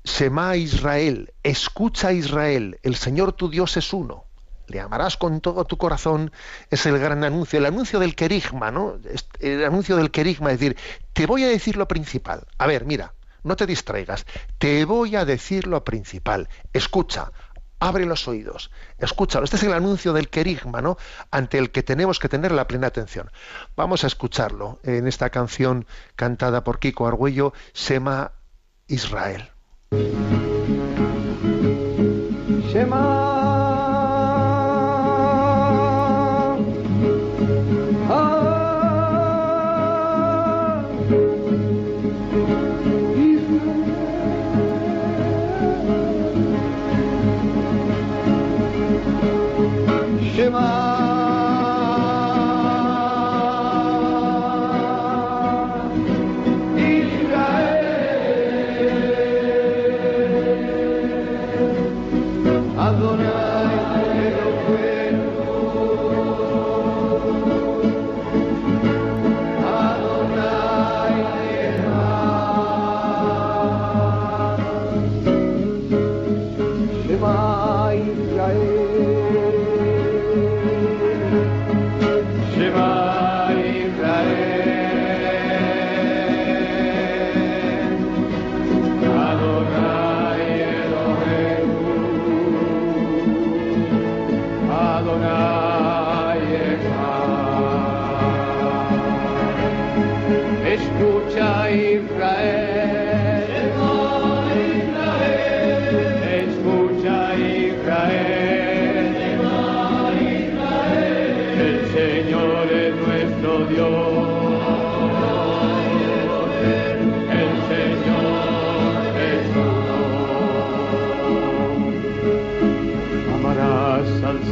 [0.05, 4.25] Sema Israel, escucha Israel, el Señor tu Dios es uno.
[4.67, 6.31] Le amarás con todo tu corazón,
[6.71, 8.99] es el gran anuncio, el anuncio del querigma, ¿no?
[9.41, 10.77] El anuncio del querigma, es decir,
[11.15, 12.47] te voy a decir lo principal.
[12.59, 13.15] A ver, mira,
[13.49, 14.27] no te distraigas,
[14.59, 16.49] te voy a decir lo principal.
[16.73, 17.33] Escucha,
[17.81, 19.45] abre los oídos, escúchalo.
[19.45, 20.97] Este es el anuncio del querigma, ¿no?
[21.31, 23.31] Ante el que tenemos que tener la plena atención.
[23.77, 28.33] Vamos a escucharlo en esta canción cantada por Kiko Argüello, Sema
[28.87, 29.51] Israel.
[32.71, 33.18] Shema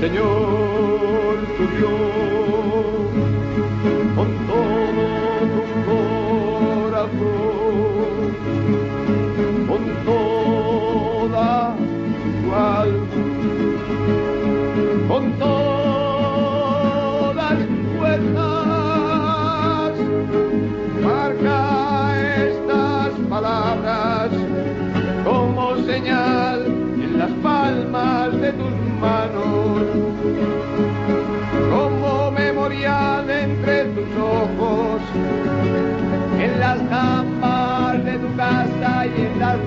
[0.00, 2.35] Señor tu Dios.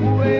[0.03, 0.38] away.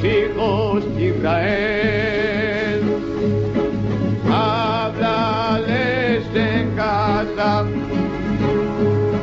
[0.00, 2.82] sus hijos Israel.
[4.32, 7.64] Háblales de casa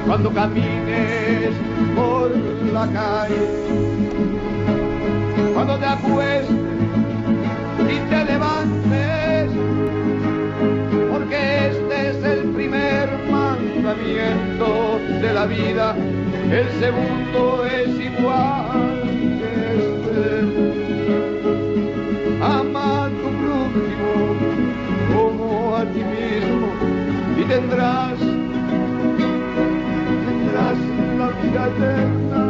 [0.05, 1.55] cuando camines
[1.95, 2.31] por
[2.73, 3.47] la calle,
[5.53, 6.49] cuando te acuestes
[7.79, 9.51] y te levantes,
[11.11, 15.95] porque este es el primer mandamiento de la vida,
[16.51, 18.86] el segundo es igual.
[27.59, 28.19] Tendrás,
[31.17, 32.43] la vida eterna.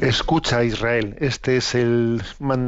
[0.00, 2.22] Escucha Israel, este es el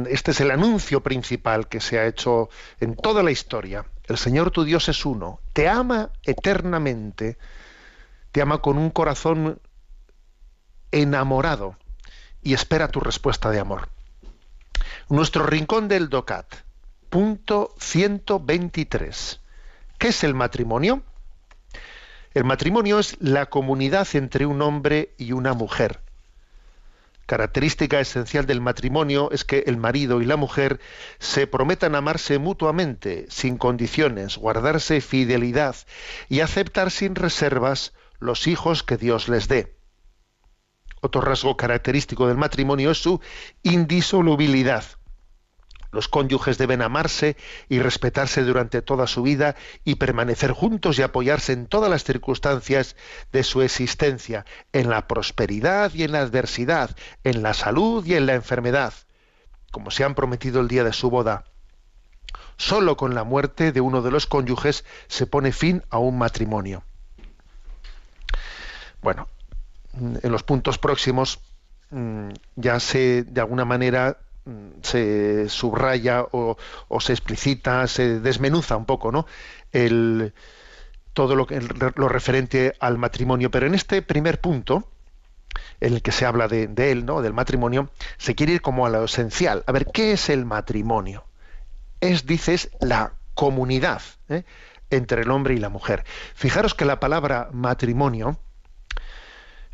[0.09, 2.49] este es el anuncio principal que se ha hecho
[2.79, 3.85] en toda la historia.
[4.07, 7.37] El Señor tu Dios es uno, te ama eternamente,
[8.31, 9.59] te ama con un corazón
[10.91, 11.75] enamorado
[12.41, 13.89] y espera tu respuesta de amor.
[15.09, 16.53] Nuestro rincón del DOCAT,
[17.09, 19.41] punto 123.
[19.97, 21.03] ¿Qué es el matrimonio?
[22.33, 25.99] El matrimonio es la comunidad entre un hombre y una mujer.
[27.25, 30.79] Característica esencial del matrimonio es que el marido y la mujer
[31.19, 35.75] se prometan amarse mutuamente, sin condiciones, guardarse fidelidad
[36.27, 39.77] y aceptar sin reservas los hijos que Dios les dé.
[41.01, 43.21] Otro rasgo característico del matrimonio es su
[43.63, 44.83] indisolubilidad.
[45.91, 47.35] Los cónyuges deben amarse
[47.67, 52.95] y respetarse durante toda su vida y permanecer juntos y apoyarse en todas las circunstancias
[53.31, 58.27] de su existencia, en la prosperidad y en la adversidad, en la salud y en
[58.27, 58.93] la enfermedad,
[59.71, 61.45] como se han prometido el día de su boda.
[62.57, 66.83] Solo con la muerte de uno de los cónyuges se pone fin a un matrimonio.
[69.01, 69.27] Bueno,
[69.99, 71.39] en los puntos próximos
[71.91, 76.57] mm, ya se, de alguna manera, mm, se subraya o,
[76.99, 79.25] se explicita, se desmenuza un poco, ¿no?
[79.71, 80.33] El,
[81.13, 81.45] todo lo,
[82.09, 83.51] referente al matrimonio.
[83.51, 84.87] Pero en este primer punto,
[85.79, 87.21] en el que se habla de, de él, ¿no?
[87.21, 89.63] Del matrimonio, se quiere ir como a lo esencial.
[89.67, 91.25] A ver, ¿qué es el matrimonio?
[92.01, 94.43] Es, dices, la comunidad ¿eh?
[94.89, 96.03] entre el hombre y la mujer.
[96.35, 98.37] Fijaros que la palabra matrimonio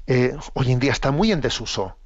[0.07, 1.97] eh, hoy en día está muy en desuso.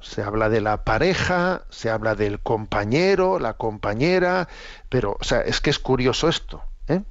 [0.00, 4.48] Se habla de la pareja, se habla del compañero, la compañera,
[4.88, 6.62] pero o sea, es que es curioso esto.
[6.88, 7.02] ¿eh?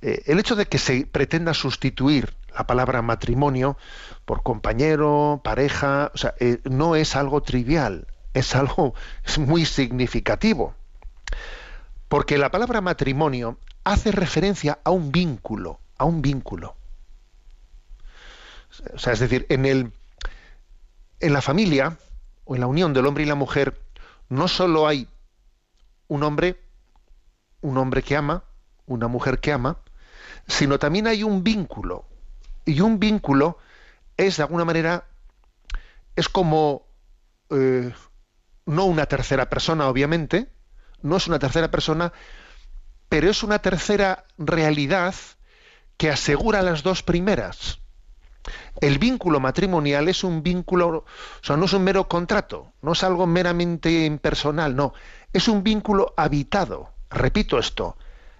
[0.00, 3.76] Eh, el hecho de que se pretenda sustituir la palabra matrimonio
[4.24, 8.94] por compañero, pareja, o sea, eh, no es algo trivial, es algo
[9.24, 10.74] es muy significativo.
[12.08, 16.77] Porque la palabra matrimonio hace referencia a un vínculo, a un vínculo.
[18.94, 19.92] O sea, es decir, en, el,
[21.20, 21.98] en la familia
[22.44, 23.80] o en la unión del hombre y la mujer
[24.28, 25.08] no solo hay
[26.06, 26.60] un hombre,
[27.60, 28.44] un hombre que ama,
[28.86, 29.78] una mujer que ama,
[30.46, 32.06] sino también hay un vínculo.
[32.64, 33.58] Y un vínculo
[34.16, 35.04] es de alguna manera,
[36.16, 36.86] es como
[37.50, 37.92] eh,
[38.66, 40.50] no una tercera persona, obviamente,
[41.02, 42.12] no es una tercera persona,
[43.08, 45.14] pero es una tercera realidad
[45.96, 47.80] que asegura las dos primeras.
[48.80, 51.04] El vínculo matrimonial es un vínculo, o
[51.42, 54.92] sea, no es un mero contrato, no es algo meramente impersonal, no,
[55.32, 56.90] es un vínculo habitado.
[57.10, 57.96] Repito esto,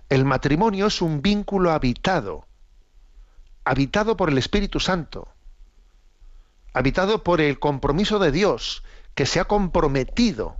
[0.09, 2.47] el matrimonio es un vínculo habitado,
[3.65, 5.29] habitado por el Espíritu Santo,
[6.73, 8.83] habitado por el compromiso de Dios,
[9.15, 10.57] que se ha comprometido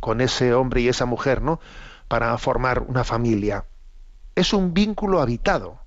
[0.00, 1.60] con ese hombre y esa mujer, ¿no?
[2.08, 3.64] Para formar una familia.
[4.34, 5.80] Es un vínculo habitado.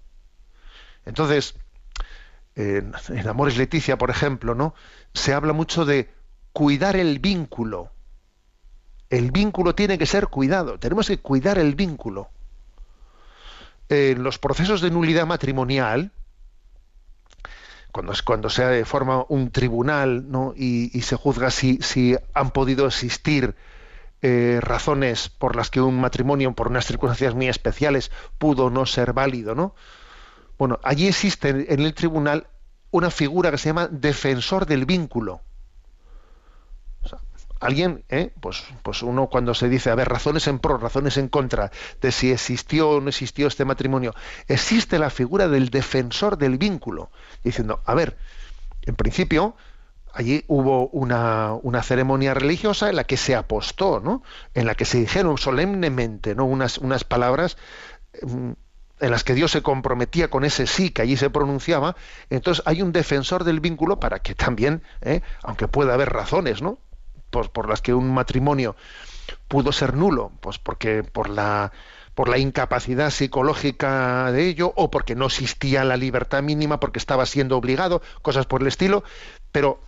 [1.05, 1.55] Entonces,
[2.57, 2.93] en,
[3.27, 4.73] Amores Leticia, por ejemplo, ¿no?
[5.13, 6.09] Se habla mucho de
[6.53, 7.91] cuidar el vínculo.
[9.09, 10.79] El vínculo tiene que ser cuidado.
[10.79, 12.29] Tenemos que cuidar el vínculo.
[13.89, 16.11] En los procesos de nulidad matrimonial,
[17.91, 20.53] cuando, cuando se forma un tribunal ¿no?
[20.57, 23.55] y, se juzga si, si han podido existir
[24.23, 29.13] eh, razones por las que un matrimonio, por unas circunstancias muy especiales, pudo no ser
[29.13, 29.75] válido, ¿no?
[30.57, 32.47] Bueno, allí existe en el tribunal
[32.91, 35.41] una figura que se llama defensor del vínculo.
[37.03, 37.19] O sea,
[37.59, 38.33] alguien, ¿eh?
[38.39, 42.11] pues, pues uno cuando se dice, a ver, razones en pro, razones en contra de
[42.11, 44.13] si existió o no existió este matrimonio,
[44.47, 47.11] existe la figura del defensor del vínculo,
[47.43, 48.17] diciendo, a ver,
[48.83, 49.55] en principio,
[50.13, 54.23] allí hubo una, una, ceremonia religiosa en la que se apostó, ¿no?
[54.53, 56.45] En la que se dijeron solemnemente, ¿no?
[56.45, 57.57] Unas, unas palabras
[58.99, 61.95] en las que Dios se comprometía con ese sí que allí se pronunciaba.
[62.29, 65.21] Entonces hay un defensor del vínculo para que también, ¿eh?
[65.43, 66.79] aunque pueda haber razones, ¿no?
[67.29, 68.75] Por, por las que un matrimonio
[69.47, 71.71] pudo ser nulo, pues porque por la
[72.15, 77.27] por la incapacidad psicológica de ello o porque no existía la libertad mínima porque estaba
[77.27, 79.03] siendo obligado, cosas por el estilo,
[79.51, 79.79] pero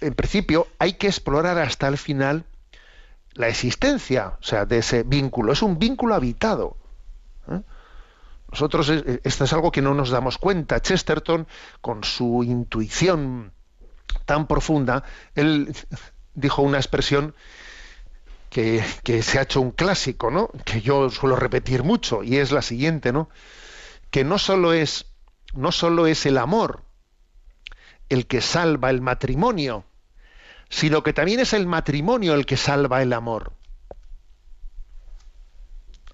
[0.00, 2.46] en principio hay que explorar hasta el final
[3.34, 5.52] la existencia, o sea, de ese vínculo.
[5.52, 6.76] Es un vínculo habitado.
[8.52, 10.80] Nosotros, eh, esto es algo que no nos damos cuenta.
[10.80, 11.48] Chesterton,
[11.80, 13.52] con su intuición
[14.26, 15.74] tan profunda, él
[16.34, 17.34] dijo una expresión
[18.50, 20.50] que, que, se ha hecho un clásico, ¿no?
[20.64, 23.30] Que yo suelo repetir mucho, y es la siguiente, ¿no?
[24.10, 25.06] Que no solo es,
[25.54, 26.84] no solo es el amor
[28.10, 29.86] el que salva el matrimonio,
[30.68, 33.54] sino que también es el matrimonio el que salva el amor.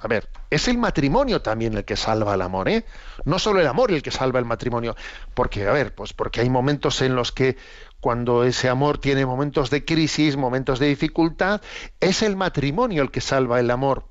[0.01, 2.85] A ver, es el matrimonio también el que salva el amor, ¿eh?
[3.25, 4.95] No solo el amor el que salva el matrimonio,
[5.35, 7.57] porque a ver, pues porque hay momentos en los que
[8.01, 11.61] cuando ese amor tiene momentos de crisis, momentos de dificultad,
[11.99, 14.05] es el matrimonio el que salva el amor,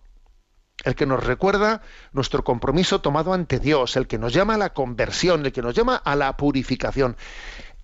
[0.84, 1.82] el que nos recuerda
[2.12, 5.74] nuestro compromiso tomado ante Dios, el que nos llama a la conversión, el que nos
[5.74, 7.16] llama a la purificación.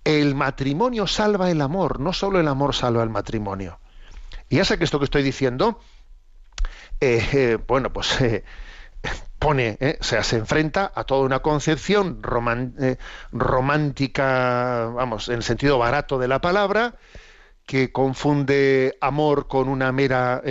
[0.04, 3.78] El matrimonio salva el amor, no solo el amor salva el matrimonio.
[4.50, 5.80] Y ya sé que esto que estoy diciendo,
[7.00, 8.44] eh, eh, bueno, pues eh,
[9.38, 12.22] pone, sea, se enfrenta a toda una concepción
[13.32, 16.94] romántica, vamos, en el sentido barato de la palabra,
[17.66, 20.42] que confunde amor con una mera,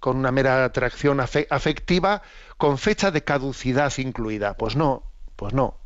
[0.00, 2.22] con una mera atracción afectiva,
[2.58, 4.56] con fecha de caducidad incluida.
[4.56, 5.04] Pues no,
[5.36, 5.83] pues no.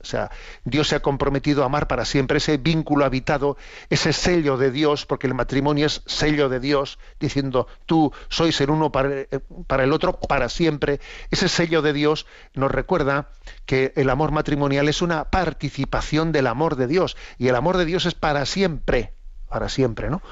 [0.00, 0.30] O sea,
[0.64, 3.56] Dios se ha comprometido a amar para siempre ese vínculo habitado,
[3.90, 8.70] ese sello de Dios, porque el matrimonio es sello de Dios, diciendo tú sois el
[8.70, 9.26] uno para,
[9.66, 11.00] para, el otro para siempre.
[11.32, 13.30] Ese sello de Dios nos recuerda
[13.66, 17.84] que el amor matrimonial es una participación del amor de Dios y el amor de
[17.84, 19.14] Dios es para siempre,
[19.48, 20.22] para siempre, ¿no?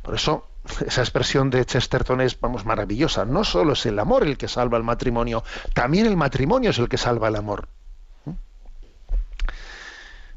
[0.00, 0.48] Por eso
[0.86, 3.26] esa expresión de Chesterton es, vamos, maravillosa.
[3.26, 5.44] No solo es el amor el que salva el matrimonio,
[5.74, 7.68] también el matrimonio es el que salva el amor.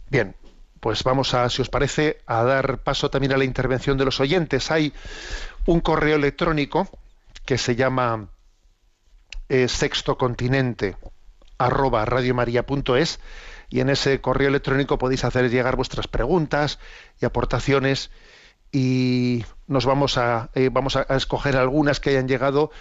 [0.09, 0.35] Bien,
[0.79, 4.19] pues vamos a, si os parece, a dar paso también a la intervención de los
[4.19, 4.71] oyentes.
[4.71, 4.93] Hay
[5.65, 6.87] un correo electrónico
[7.45, 8.29] que se llama
[9.49, 10.97] eh, sextocontinente
[11.57, 13.19] arroba radiomaria.es
[13.69, 16.79] y en ese correo electrónico podéis hacer llegar vuestras preguntas
[17.19, 18.11] y aportaciones
[18.71, 22.71] y nos vamos a, eh, vamos a, escoger algunas que hayan llegado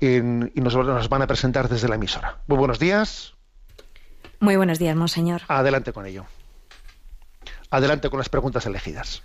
[0.00, 2.38] en, y nos, nos van a presentar desde la emisora.
[2.46, 3.34] Muy buenos días.
[4.40, 5.42] Muy buenos días, monseñor.
[5.48, 6.26] Adelante con ello.
[7.72, 9.22] Adelante con las preguntas elegidas.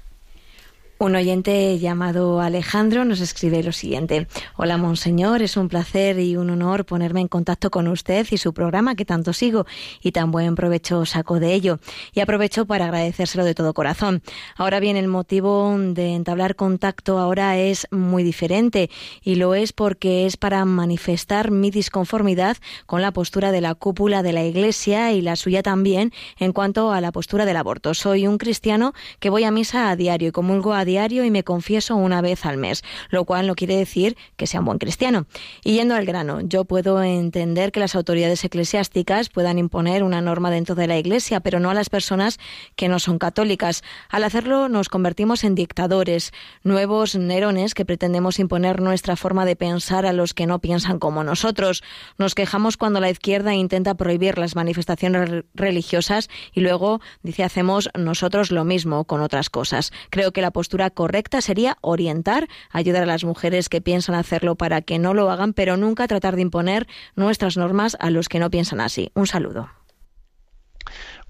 [0.99, 4.25] Un oyente llamado Alejandro nos escribe lo siguiente.
[4.55, 8.51] Hola, Monseñor, es un placer y un honor ponerme en contacto con usted y su
[8.51, 9.67] programa que tanto sigo
[10.01, 11.77] y tan buen provecho saco de ello.
[12.13, 14.23] Y aprovecho para agradecérselo de todo corazón.
[14.55, 18.89] Ahora bien, el motivo de entablar contacto ahora es muy diferente
[19.21, 24.23] y lo es porque es para manifestar mi disconformidad con la postura de la cúpula
[24.23, 27.93] de la Iglesia y la suya también en cuanto a la postura del aborto.
[27.93, 31.43] Soy un cristiano que voy a misa a diario y comulgo a diario y me
[31.43, 35.27] confieso una vez al mes, lo cual no quiere decir que sea un buen cristiano.
[35.63, 40.49] Y yendo al grano, yo puedo entender que las autoridades eclesiásticas puedan imponer una norma
[40.49, 42.39] dentro de la Iglesia, pero no a las personas
[42.75, 43.83] que no son católicas.
[44.09, 46.31] Al hacerlo nos convertimos en dictadores,
[46.63, 51.23] nuevos Nerones que pretendemos imponer nuestra forma de pensar a los que no piensan como
[51.23, 51.83] nosotros.
[52.17, 58.51] Nos quejamos cuando la izquierda intenta prohibir las manifestaciones religiosas y luego dice hacemos nosotros
[58.51, 59.91] lo mismo con otras cosas.
[60.09, 64.81] Creo que la postura correcta sería orientar, ayudar a las mujeres que piensan hacerlo para
[64.81, 68.49] que no lo hagan, pero nunca tratar de imponer nuestras normas a los que no
[68.49, 69.11] piensan así.
[69.13, 69.69] Un saludo.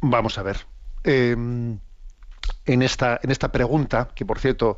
[0.01, 0.67] Vamos a ver.
[1.03, 1.35] Eh,
[2.67, 4.77] en esta, en esta pregunta, que por cierto,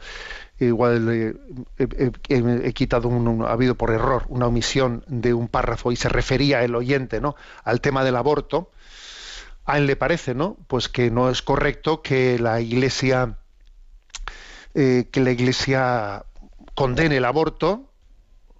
[0.59, 1.33] igual eh,
[2.29, 6.63] he, quitado un, ha habido por error una omisión de un párrafo y se refería
[6.63, 7.35] el oyente ¿no?
[7.63, 8.71] al tema del aborto.
[9.65, 10.57] A él le parece, ¿no?
[10.67, 13.37] Pues que no es correcto que la Iglesia
[14.75, 16.25] eh, que la Iglesia
[16.75, 17.91] condene el aborto,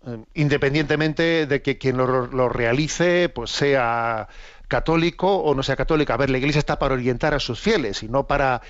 [0.05, 4.28] eh, independientemente de que quien lo, realice pues sea
[4.68, 6.14] católico o no sea católico.
[6.14, 8.62] A ver, la Iglesia está para orientar a sus fieles y no para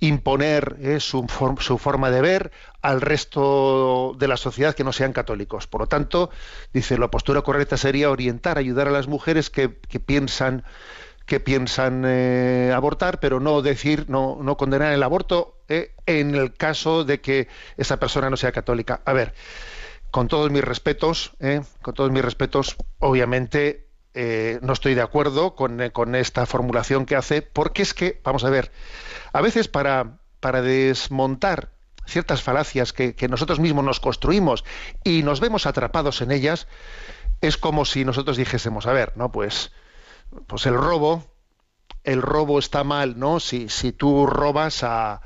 [0.00, 1.26] imponer eh, su,
[1.60, 5.66] su, forma de ver al resto de la sociedad que no sean católicos.
[5.66, 6.30] Por lo tanto,
[6.72, 10.64] dice, la postura correcta sería orientar, ayudar a las mujeres que, que piensan
[11.26, 16.54] que piensan eh, abortar, pero no decir, no, no condenar el aborto eh, en el
[16.54, 19.00] caso de que esa persona no sea católica.
[19.04, 19.34] A ver,
[20.12, 23.82] con todos mis respetos, eh, con todos mis respetos, obviamente
[24.62, 28.48] no estoy de acuerdo con, con, esta formulación que hace, porque es que, vamos a
[28.48, 28.72] ver,
[29.34, 31.72] a veces para, para desmontar
[32.06, 34.64] ciertas falacias que, que nosotros mismos nos construimos
[35.04, 36.66] y nos vemos atrapados en ellas,
[37.42, 39.30] es como si nosotros dijésemos, a ver, ¿no?
[39.30, 39.70] Pues,
[40.46, 41.24] pues el robo,
[42.04, 43.40] el robo está mal, ¿no?
[43.40, 45.22] Si, si tú robas a,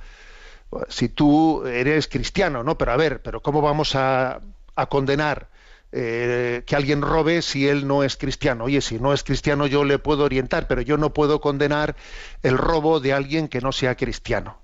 [0.89, 2.79] si tú eres cristiano, ¿no?
[2.79, 4.41] Pero a ver, pero ¿cómo vamos a,
[4.77, 5.49] a condenar
[5.93, 8.65] eh, que alguien robe si él no es cristiano?
[8.65, 11.97] Oye, si no es cristiano yo le puedo orientar, pero yo no puedo condenar
[12.43, 14.59] el robo de alguien que no sea cristiano.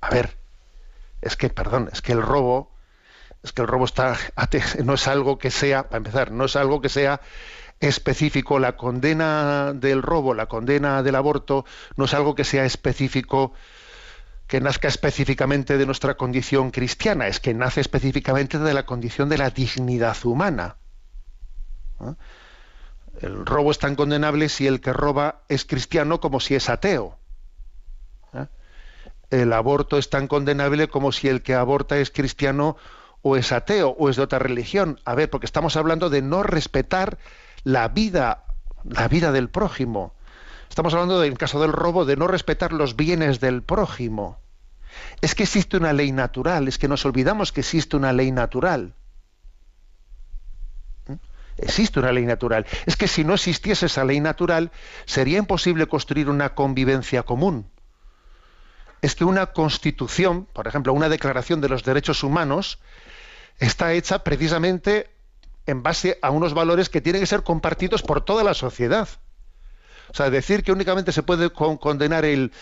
[0.00, 0.36] A ver,
[1.22, 2.70] es que, perdón, es que el robo,
[3.42, 4.18] es que el robo está,
[4.84, 7.20] no es algo que sea, para empezar, no es algo que sea
[7.82, 11.64] específico, la condena del robo, la condena del aborto,
[11.96, 13.52] no es algo que sea específico
[14.46, 19.38] que nazca específicamente de nuestra condición cristiana, es que nace específicamente de la condición de
[19.38, 20.76] la dignidad humana.
[21.98, 22.16] ¿no?
[23.20, 27.18] El robo es tan condenable si el que roba es cristiano como si es ateo.
[28.34, 28.46] ¿eh?
[29.30, 32.76] El aborto es tan condenable como si el que aborta es cristiano
[33.22, 35.00] o es ateo o es de otra religión.
[35.04, 37.18] A ver, porque estamos hablando de no respetar
[37.64, 38.44] la vida,
[38.84, 40.14] la vida del prójimo.
[40.68, 44.40] Estamos hablando, del caso del robo, de no respetar los bienes del prójimo.
[45.20, 48.94] Es que existe una ley natural, es que nos olvidamos que existe una ley natural.
[51.06, 51.14] ¿Mm?
[51.58, 52.66] Existe una ley natural.
[52.86, 54.70] Es que si no existiese esa ley natural,
[55.04, 57.70] sería imposible construir una convivencia común.
[59.02, 62.78] Es que una constitución, por ejemplo, una declaración de los derechos humanos,
[63.58, 65.11] está hecha precisamente
[65.66, 69.08] en base a unos valores que tienen que ser compartidos por toda la sociedad.
[70.10, 72.52] O sea, decir que únicamente se puede con condenar el,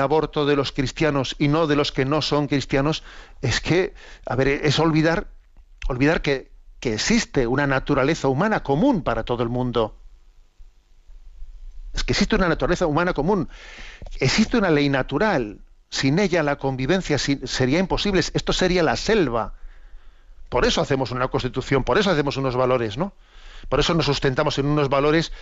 [0.00, 3.02] aborto de los cristianos y no de los que no son cristianos,
[3.42, 3.94] es que,
[4.24, 5.26] a ver, es olvidar,
[5.88, 6.50] olvidar que
[6.80, 9.98] existe una naturaleza humana común para todo el mundo.
[11.94, 13.48] Es que existe una naturaleza humana común.
[14.18, 15.60] Existe una ley natural.
[15.90, 18.20] Sin ella la convivencia sería imposible.
[18.20, 19.54] Esto sería la selva.
[20.54, 23.12] Por eso hacemos una constitución, por eso hacemos unos valores, ¿no?
[23.68, 25.32] Por eso nos sustentamos en unos valores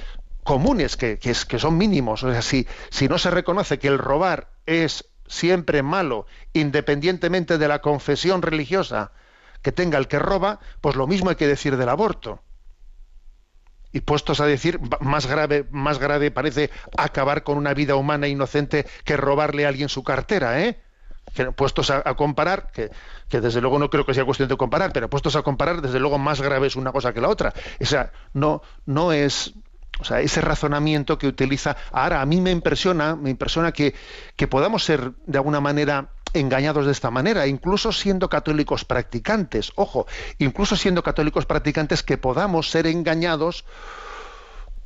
[0.42, 1.18] comunes que,
[1.58, 2.22] son mínimos.
[2.22, 7.68] O sea, si, si no se reconoce que el robar es siempre malo, independientemente de
[7.68, 9.12] la confesión religiosa
[9.60, 12.40] que tenga el que roba, pues lo mismo hay que decir del aborto.
[13.92, 18.86] Y puestos a decir, más grave, más grave parece acabar con una vida humana inocente
[19.04, 20.80] que robarle a alguien su cartera, ¿eh?
[21.56, 22.90] Puestos a, comparar, que,
[23.28, 25.98] que, desde luego no creo que sea cuestión de comparar, pero puestos a comparar, desde
[25.98, 27.54] luego más grave es una cosa que la otra.
[27.80, 29.54] O sea, no, no es,
[29.98, 31.76] o sea, ese razonamiento que utiliza.
[31.90, 33.94] Ahora, a mí me impresiona, me impresiona que,
[34.36, 40.06] que podamos ser de alguna manera engañados de esta manera, incluso siendo católicos practicantes, ojo,
[40.38, 43.64] incluso siendo católicos practicantes, que podamos ser engañados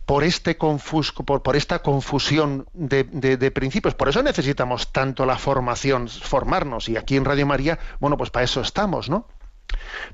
[0.06, 3.94] por, este confusco, por, por esta confusión de, de, principios.
[3.94, 6.88] Por eso necesitamos tanto la formación, formarnos.
[6.88, 9.26] Y aquí en Radio María, bueno, pues para eso estamos, ¿no?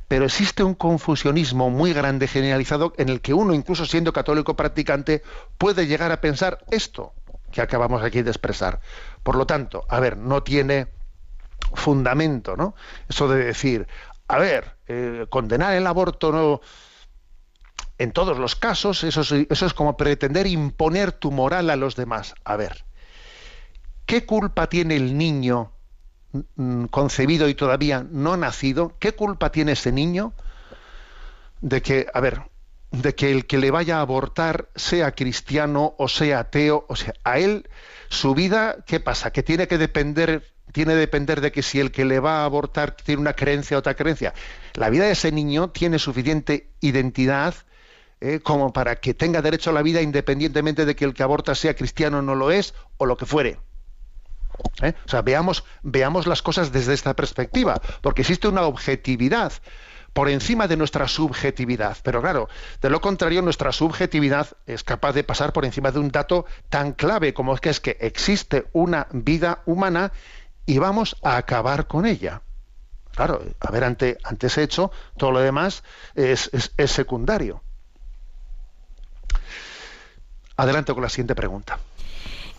[0.09, 5.22] Pero existe un confusionismo muy grande generalizado en el que uno, incluso siendo católico practicante,
[5.59, 7.12] puede llegar a pensar esto
[7.53, 8.80] que acabamos aquí de expresar.
[9.22, 10.88] Por lo tanto, a ver, no tiene
[11.74, 12.74] fundamento, ¿no?
[13.11, 13.86] Eso de decir,
[14.26, 16.62] a ver, eh, condenar el aborto no
[17.99, 21.97] en todos los casos, eso es, eso es como pretender imponer tu moral a los
[21.97, 22.34] demás.
[22.45, 22.84] A ver,
[24.07, 25.72] ¿qué culpa tiene el niño
[26.90, 28.97] concebido y todavía no nacido?
[28.99, 30.32] ¿Qué culpa tiene ese niño
[31.61, 32.43] de que, a ver,
[32.90, 36.86] de que el que le vaya a abortar sea cristiano o sea ateo?
[36.88, 37.68] O sea, a él
[38.09, 39.30] su vida, ¿qué pasa?
[39.30, 42.45] Que tiene que depender tiene que depender de que si el que le va a
[42.45, 44.32] abortar tiene una creencia o otra creencia.
[44.72, 47.55] La vida de ese niño tiene suficiente identidad
[48.24, 51.56] eh, como para que tenga derecho a la vida independientemente de que el que aborta
[51.56, 53.58] sea cristiano o no lo es, o lo que fuere.
[54.80, 54.94] ¿Eh?
[55.04, 59.52] O sea, veamos, veamos las cosas desde esta perspectiva, porque existe una objetividad
[60.12, 61.96] por encima de nuestra subjetividad.
[62.04, 62.48] Pero claro,
[62.80, 66.92] de lo contrario, nuestra subjetividad es capaz de pasar por encima de un dato tan
[66.92, 70.12] clave como es que es que existe una vida humana
[70.64, 72.42] y vamos a acabar con ella.
[73.16, 75.82] Claro, a ver, ante, ante hecho, todo lo demás
[76.14, 77.64] es, es secundario.
[80.57, 81.78] Adelante con la siguiente pregunta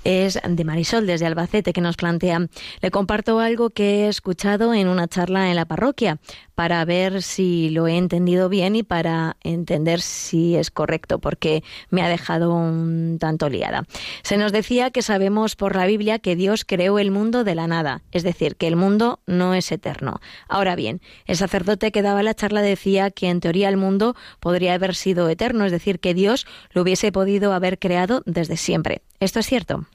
[0.04, 2.48] es de Marisol desde Albacete que nos plantea,
[2.82, 6.20] le comparto algo que he escuchado en una charla en la parroquia
[6.56, 12.04] para ver si lo he entendido bien y para entender si es correcto, porque me
[12.04, 13.86] ha dejado un tanto liada.
[14.22, 17.68] Se nos decía que sabemos por la Biblia que Dios creó el mundo de la
[17.68, 20.20] nada, es decir, que el mundo no es eterno.
[20.48, 24.76] Ahora bien, el sacerdote que daba la charla decía que en teoría el mundo podría
[24.76, 29.02] haber sido eterno, es decir, que Dios lo hubiese podido haber creado desde siempre.
[29.20, 29.86] ¿Esto es cierto?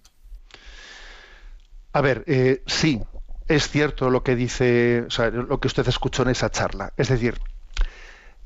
[1.98, 3.02] A ver, eh, sí,
[3.48, 6.92] es cierto lo que dice, o sea, lo que usted escuchó en esa charla.
[6.96, 7.40] Es decir,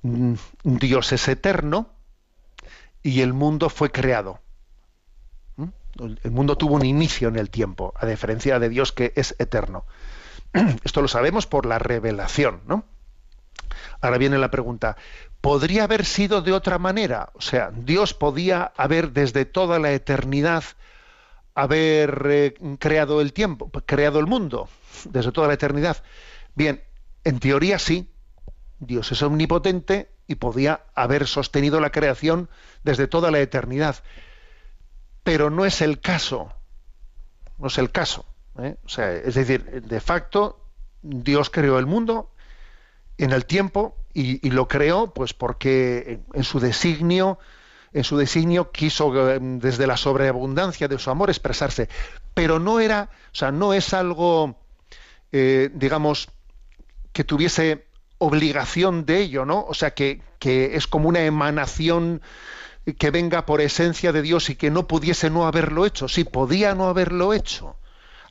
[0.00, 0.32] mm,
[0.64, 1.90] Dios es eterno,
[3.02, 4.40] y el mundo fue creado.
[5.56, 5.66] ¿Mm?
[6.22, 9.84] El mundo tuvo un inicio en el tiempo, a diferencia de Dios que es eterno.
[10.82, 12.86] Esto lo sabemos por la revelación, ¿no?
[14.00, 14.96] Ahora viene la pregunta,
[15.42, 17.28] ¿podría haber sido de otra manera?
[17.34, 20.64] O sea, Dios podía haber desde toda la eternidad
[21.54, 24.68] haber eh, creado el tiempo, creado el mundo,
[25.04, 26.02] desde toda la eternidad.
[26.54, 26.82] Bien,
[27.24, 28.10] en teoría sí,
[28.78, 32.48] Dios es omnipotente y podía haber sostenido la creación
[32.84, 33.96] desde toda la eternidad.
[35.22, 36.52] Pero no es el caso.
[37.58, 38.24] No es el caso.
[38.58, 38.76] ¿eh?
[38.84, 40.66] O sea, es decir, de facto,
[41.02, 42.32] Dios creó el mundo
[43.18, 47.38] en el tiempo y, y lo creó pues porque en su designio
[47.92, 51.88] en su designio quiso eh, desde la sobreabundancia de su amor expresarse
[52.34, 54.56] pero no era o sea no es algo
[55.32, 56.28] eh, digamos
[57.12, 57.86] que tuviese
[58.22, 59.64] obligación de ello, ¿no?
[59.66, 62.22] O sea, que, que es como una emanación
[62.98, 66.08] que venga por esencia de Dios y que no pudiese no haberlo hecho.
[66.08, 67.76] Sí, podía no haberlo hecho.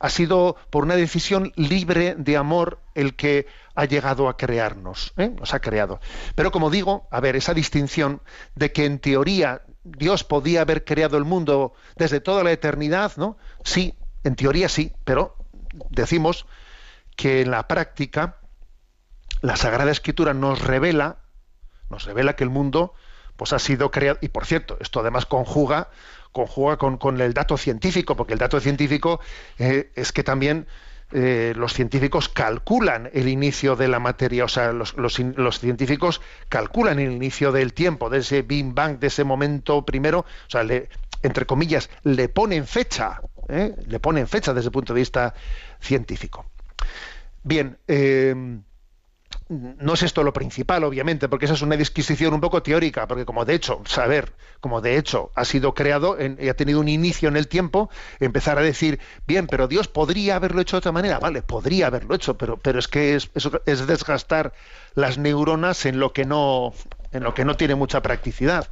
[0.00, 5.28] Ha sido por una decisión libre de amor el que ha llegado a crearnos, ¿eh?
[5.28, 6.00] nos ha creado.
[6.34, 8.22] Pero como digo, a ver, esa distinción
[8.54, 13.36] de que en teoría Dios podía haber creado el mundo desde toda la eternidad, ¿no?
[13.64, 13.94] Sí,
[14.24, 15.36] en teoría sí, pero
[15.90, 16.46] decimos
[17.16, 18.38] que en la práctica
[19.40, 21.18] la Sagrada Escritura nos revela,
[21.90, 22.94] nos revela que el mundo
[23.36, 25.88] pues ha sido creado, y por cierto, esto además conjuga,
[26.30, 29.20] conjuga con, el dato científico, porque el dato científico
[29.58, 30.66] eh, es que también
[31.12, 34.94] eh, los científicos calculan el inicio de la materia, o sea, los,
[35.58, 40.50] científicos calculan el inicio del tiempo, de ese Big Bang, de ese momento primero, o
[40.50, 40.66] sea,
[41.22, 43.74] entre comillas, le ponen fecha, ¿eh?
[43.86, 45.34] le ponen fecha desde el punto de vista
[45.80, 46.46] científico.
[47.42, 47.78] Bien,
[49.52, 53.26] no es esto lo principal, obviamente, porque esa es una disquisición un poco teórica, porque
[53.26, 57.28] como de hecho, saber, como de hecho ha sido creado y ha tenido un inicio
[57.28, 57.90] en el tiempo,
[58.20, 62.14] empezar a decir, bien, pero Dios podría haberlo hecho de otra manera, vale, podría haberlo
[62.14, 63.30] hecho, pero, pero es que es,
[63.66, 64.54] es desgastar
[64.94, 66.72] las neuronas en lo que no,
[67.12, 68.68] en lo que no tiene mucha practicidad.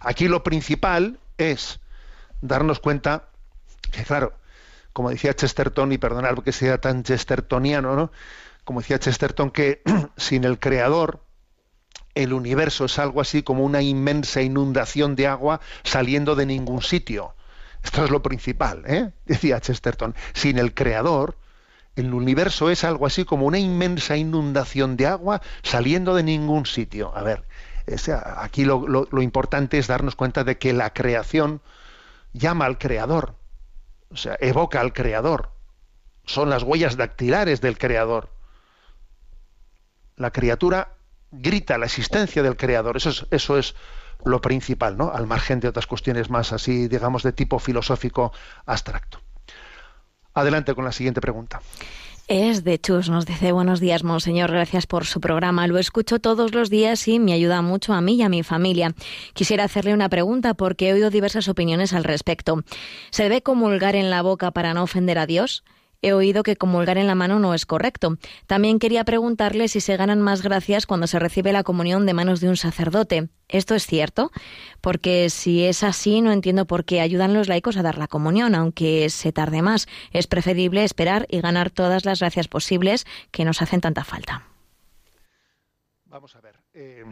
[0.00, 1.80] Aquí lo principal es
[2.40, 3.24] darnos cuenta
[3.90, 4.34] que, claro,
[4.92, 8.10] como decía Chesterton, y perdonar porque sea tan chestertoniano, ¿no?
[8.68, 9.80] Como decía Chesterton, que
[10.18, 11.22] sin el creador
[12.14, 17.34] el universo es algo así como una inmensa inundación de agua saliendo de ningún sitio.
[17.82, 19.12] Esto es lo principal, ¿eh?
[19.24, 20.14] decía Chesterton.
[20.34, 21.38] Sin el creador,
[21.96, 27.16] el universo es algo así como una inmensa inundación de agua saliendo de ningún sitio.
[27.16, 27.44] A ver,
[28.36, 31.62] aquí lo, lo importante es darnos cuenta de que la creación
[32.34, 33.34] llama al creador,
[34.10, 35.52] o sea, evoca al creador.
[36.26, 38.36] Son las huellas dactilares del creador
[40.18, 40.96] la criatura
[41.30, 42.96] grita la existencia del creador.
[42.96, 43.74] Eso es, eso es
[44.24, 45.12] lo principal, ¿no?
[45.12, 48.32] Al margen de otras cuestiones más así, digamos, de tipo filosófico
[48.66, 49.20] abstracto.
[50.34, 51.60] Adelante con la siguiente pregunta.
[52.28, 55.66] Es de Chus, nos dice buenos días, monseñor, gracias por su programa.
[55.66, 58.94] Lo escucho todos los días y me ayuda mucho a mí y a mi familia.
[59.32, 62.62] Quisiera hacerle una pregunta porque he oído diversas opiniones al respecto.
[63.10, 65.64] ¿Se debe comulgar en la boca para no ofender a Dios?
[66.00, 68.18] He oído que comulgar en la mano no es correcto.
[68.46, 72.40] También quería preguntarle si se ganan más gracias cuando se recibe la comunión de manos
[72.40, 73.28] de un sacerdote.
[73.48, 74.30] ¿Esto es cierto?
[74.80, 78.54] Porque si es así, no entiendo por qué ayudan los laicos a dar la comunión,
[78.54, 79.88] aunque se tarde más.
[80.12, 84.44] Es preferible esperar y ganar todas las gracias posibles que nos hacen tanta falta.
[86.04, 86.60] Vamos a ver.
[86.74, 87.04] Eh,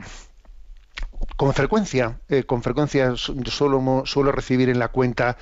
[1.37, 5.37] con frecuencia, eh, con frecuencia suelo, suelo recibir en la cuenta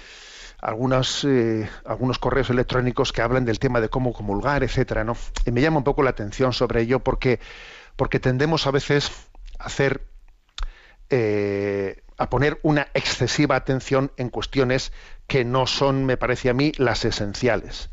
[0.65, 5.15] algunos, eh, algunos correos electrónicos que hablan del tema de cómo comulgar, etcétera, ¿no?
[5.45, 7.39] Y me llama un poco la atención sobre ello porque,
[7.97, 9.13] porque tendemos a veces
[9.59, 10.07] a hacer
[11.11, 14.91] eh, a poner una excesiva atención en cuestiones
[15.27, 17.91] que no son, me parece a mí, las esenciales.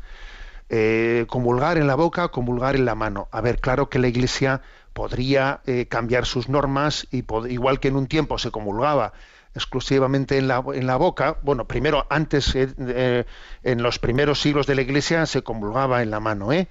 [0.70, 3.28] Eh, comulgar en la boca, comulgar en la mano.
[3.32, 4.62] A ver, claro que la Iglesia
[4.94, 9.12] podría cambiar sus normas y igual que en un tiempo se comulgaba
[9.54, 11.38] exclusivamente en la, en la boca.
[11.42, 13.24] Bueno, primero, antes, eh, eh,
[13.62, 16.68] en los primeros siglos de la Iglesia se comulgaba en la mano, ¿eh?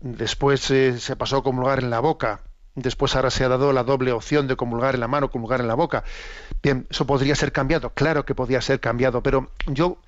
[0.00, 2.42] Después eh, se pasó a comulgar en la boca.
[2.74, 5.66] Después ahora se ha dado la doble opción de comulgar en la mano, comulgar en
[5.66, 6.04] la boca.
[6.62, 9.98] Bien, eso podría ser cambiado, claro que podría ser cambiado, pero yo,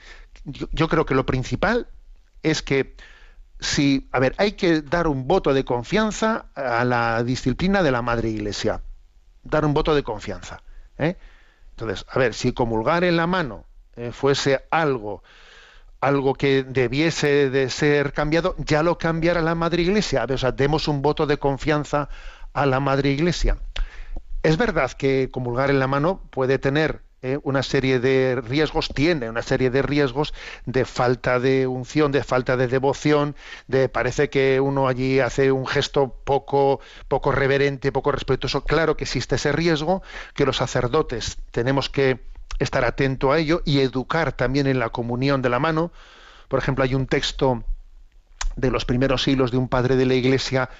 [0.45, 1.89] yo, yo creo que lo principal
[2.45, 2.95] es que
[3.59, 8.03] si, a ver, hay que dar un voto de confianza a la disciplina de la
[8.03, 8.83] Madre Iglesia.
[9.43, 10.63] Dar un voto de confianza.
[10.99, 11.17] ¿eh?
[11.81, 13.65] Entonces, a ver, si comulgar en la mano
[13.97, 15.23] eh, fuese algo,
[16.01, 20.27] algo que debiese de ser cambiado, ya lo cambiará la Madre Iglesia.
[20.29, 22.09] O sea, demos un voto de confianza
[22.53, 23.57] a la Madre Iglesia.
[24.43, 29.29] Es verdad que comulgar en la mano puede tener eh, una serie de riesgos, tiene
[29.29, 30.33] una serie de riesgos
[30.65, 33.37] de falta de unción, de falta de devoción,
[33.69, 38.65] de parece que uno allí hace un gesto poco, poco reverente, poco respetuoso.
[38.65, 40.03] Claro que existe ese riesgo,
[40.35, 42.21] que los sacerdotes tenemos que
[42.59, 45.93] estar atento a ello y educar también en la comunión de la mano.
[46.49, 47.65] Por ejemplo, hay un texto
[48.57, 50.71] de los primeros siglos de un padre de la Iglesia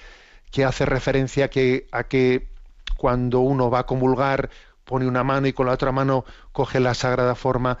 [0.51, 2.47] que hace referencia que, a que
[2.97, 4.49] cuando uno va a comulgar
[4.91, 7.77] pone una mano y con la otra mano coge la sagrada forma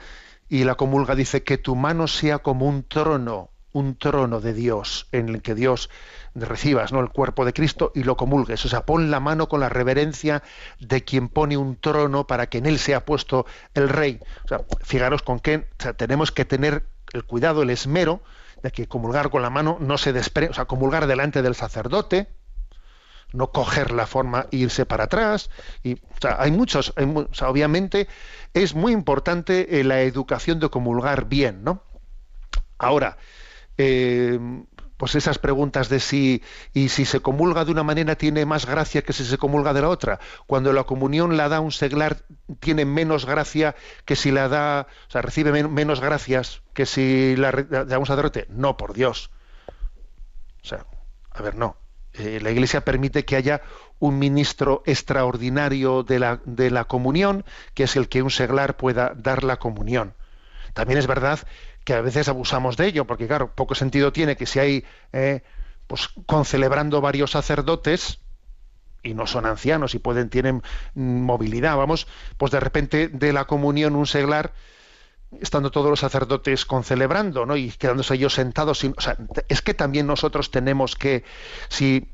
[0.47, 5.09] y la comulga dice que tu mano sea como un trono, un trono de Dios
[5.11, 5.89] en el que Dios
[6.35, 7.01] recibas ¿no?
[7.01, 8.63] el cuerpo de Cristo y lo comulgues.
[8.63, 10.41] O sea, pon la mano con la reverencia
[10.79, 14.21] de quien pone un trono para que en él sea puesto el rey.
[14.45, 18.21] O sea, fijaros con qué tenemos que tener el cuidado, el esmero
[18.63, 22.29] de que comulgar con la mano no se desprende, o sea, comulgar delante del sacerdote,
[23.33, 25.49] no coger la forma e irse para atrás.
[25.83, 26.93] Y, o sea, hay muchos,
[27.41, 28.07] obviamente
[28.53, 31.83] es muy importante eh, la educación de comulgar bien, ¿no?
[32.77, 33.17] Ahora,
[33.77, 34.39] eh,
[35.01, 39.01] pues esas preguntas de si y si se comulga de una manera tiene más gracia
[39.01, 40.19] que si se comulga de la otra.
[40.45, 42.17] Cuando la comunión la da un seglar
[42.59, 43.75] tiene menos gracia
[44.05, 48.45] que si la da, o sea, recibe menos gracias que si la da un sacerdote.
[48.49, 49.31] No, por Dios.
[50.63, 50.85] O sea,
[51.31, 51.80] a ver, no.
[52.13, 53.61] Eh, la Iglesia permite que haya
[53.99, 59.13] un ministro extraordinario de la, de la comunión, que es el que un seglar pueda
[59.15, 60.13] dar la comunión.
[60.73, 61.39] También es verdad
[61.83, 65.41] que a veces abusamos de ello, porque claro, poco sentido tiene que si hay, eh,
[65.87, 68.19] pues concelebrando varios sacerdotes,
[69.03, 70.61] y no son ancianos y pueden, tienen
[70.93, 72.07] movilidad, vamos,
[72.37, 74.53] pues de repente de la comunión un seglar,
[75.39, 77.55] estando todos los sacerdotes concelebrando, ¿no?
[77.55, 78.83] Y quedándose ellos sentados.
[78.83, 79.17] o sea,
[79.47, 81.23] es que también nosotros tenemos que,
[81.69, 82.07] si,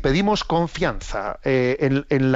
[0.00, 2.32] pedimos confianza eh, en, en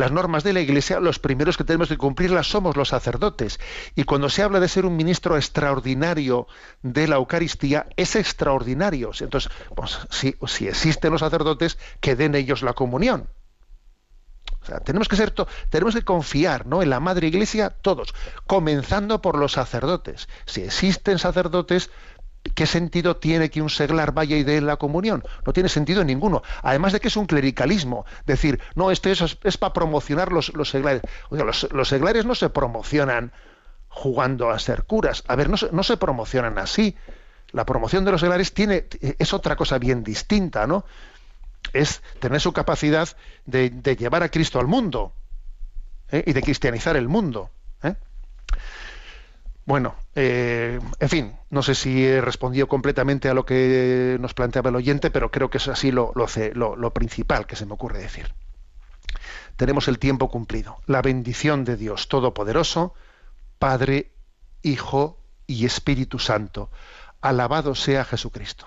[0.00, 3.60] las normas de la Iglesia, los primeros que tenemos que cumplirlas somos los sacerdotes.
[3.94, 6.46] Y cuando se habla de ser un ministro extraordinario
[6.82, 9.10] de la Eucaristía, es extraordinario.
[9.20, 13.28] Entonces, pues, si, si existen los sacerdotes, que den ellos la comunión
[14.84, 15.32] tenemos que ser
[15.70, 16.82] tenemos que confiar ¿no?
[16.82, 18.14] en la Madre Iglesia todos,
[18.46, 20.28] comenzando por los sacerdotes.
[20.46, 21.90] Si existen sacerdotes,
[22.54, 25.24] ¿qué sentido tiene que un seglar vaya y dé la comunión?
[25.44, 26.42] No tiene sentido ninguno.
[26.62, 28.06] Además de que es un clericalismo.
[28.26, 31.02] Decir, no, esto es, para promocionar los, seglares.
[31.30, 33.32] los, seglares no se promocionan
[33.88, 35.24] jugando a ser curas.
[35.28, 36.96] A ver, no no se promocionan así.
[37.52, 40.84] La promoción de los seglares tiene, es otra cosa bien distinta, ¿no?
[41.72, 43.08] Es tener su capacidad
[43.44, 45.12] de, llevar a Cristo al mundo
[46.10, 46.24] ¿eh?
[46.26, 47.50] y de cristianizar el mundo.
[47.82, 47.94] ¿eh?
[49.64, 54.70] Bueno, eh, en fin, no sé si he respondido completamente a lo que nos planteaba
[54.70, 57.98] el oyente, pero creo que es así lo, lo, lo principal que se me ocurre
[57.98, 58.32] decir.
[59.56, 60.76] Tenemos el tiempo cumplido.
[60.86, 62.94] La bendición de Dios Todopoderoso,
[63.58, 64.12] Padre,
[64.62, 66.70] Hijo y Espíritu Santo.
[67.20, 68.66] Alabado sea Jesucristo.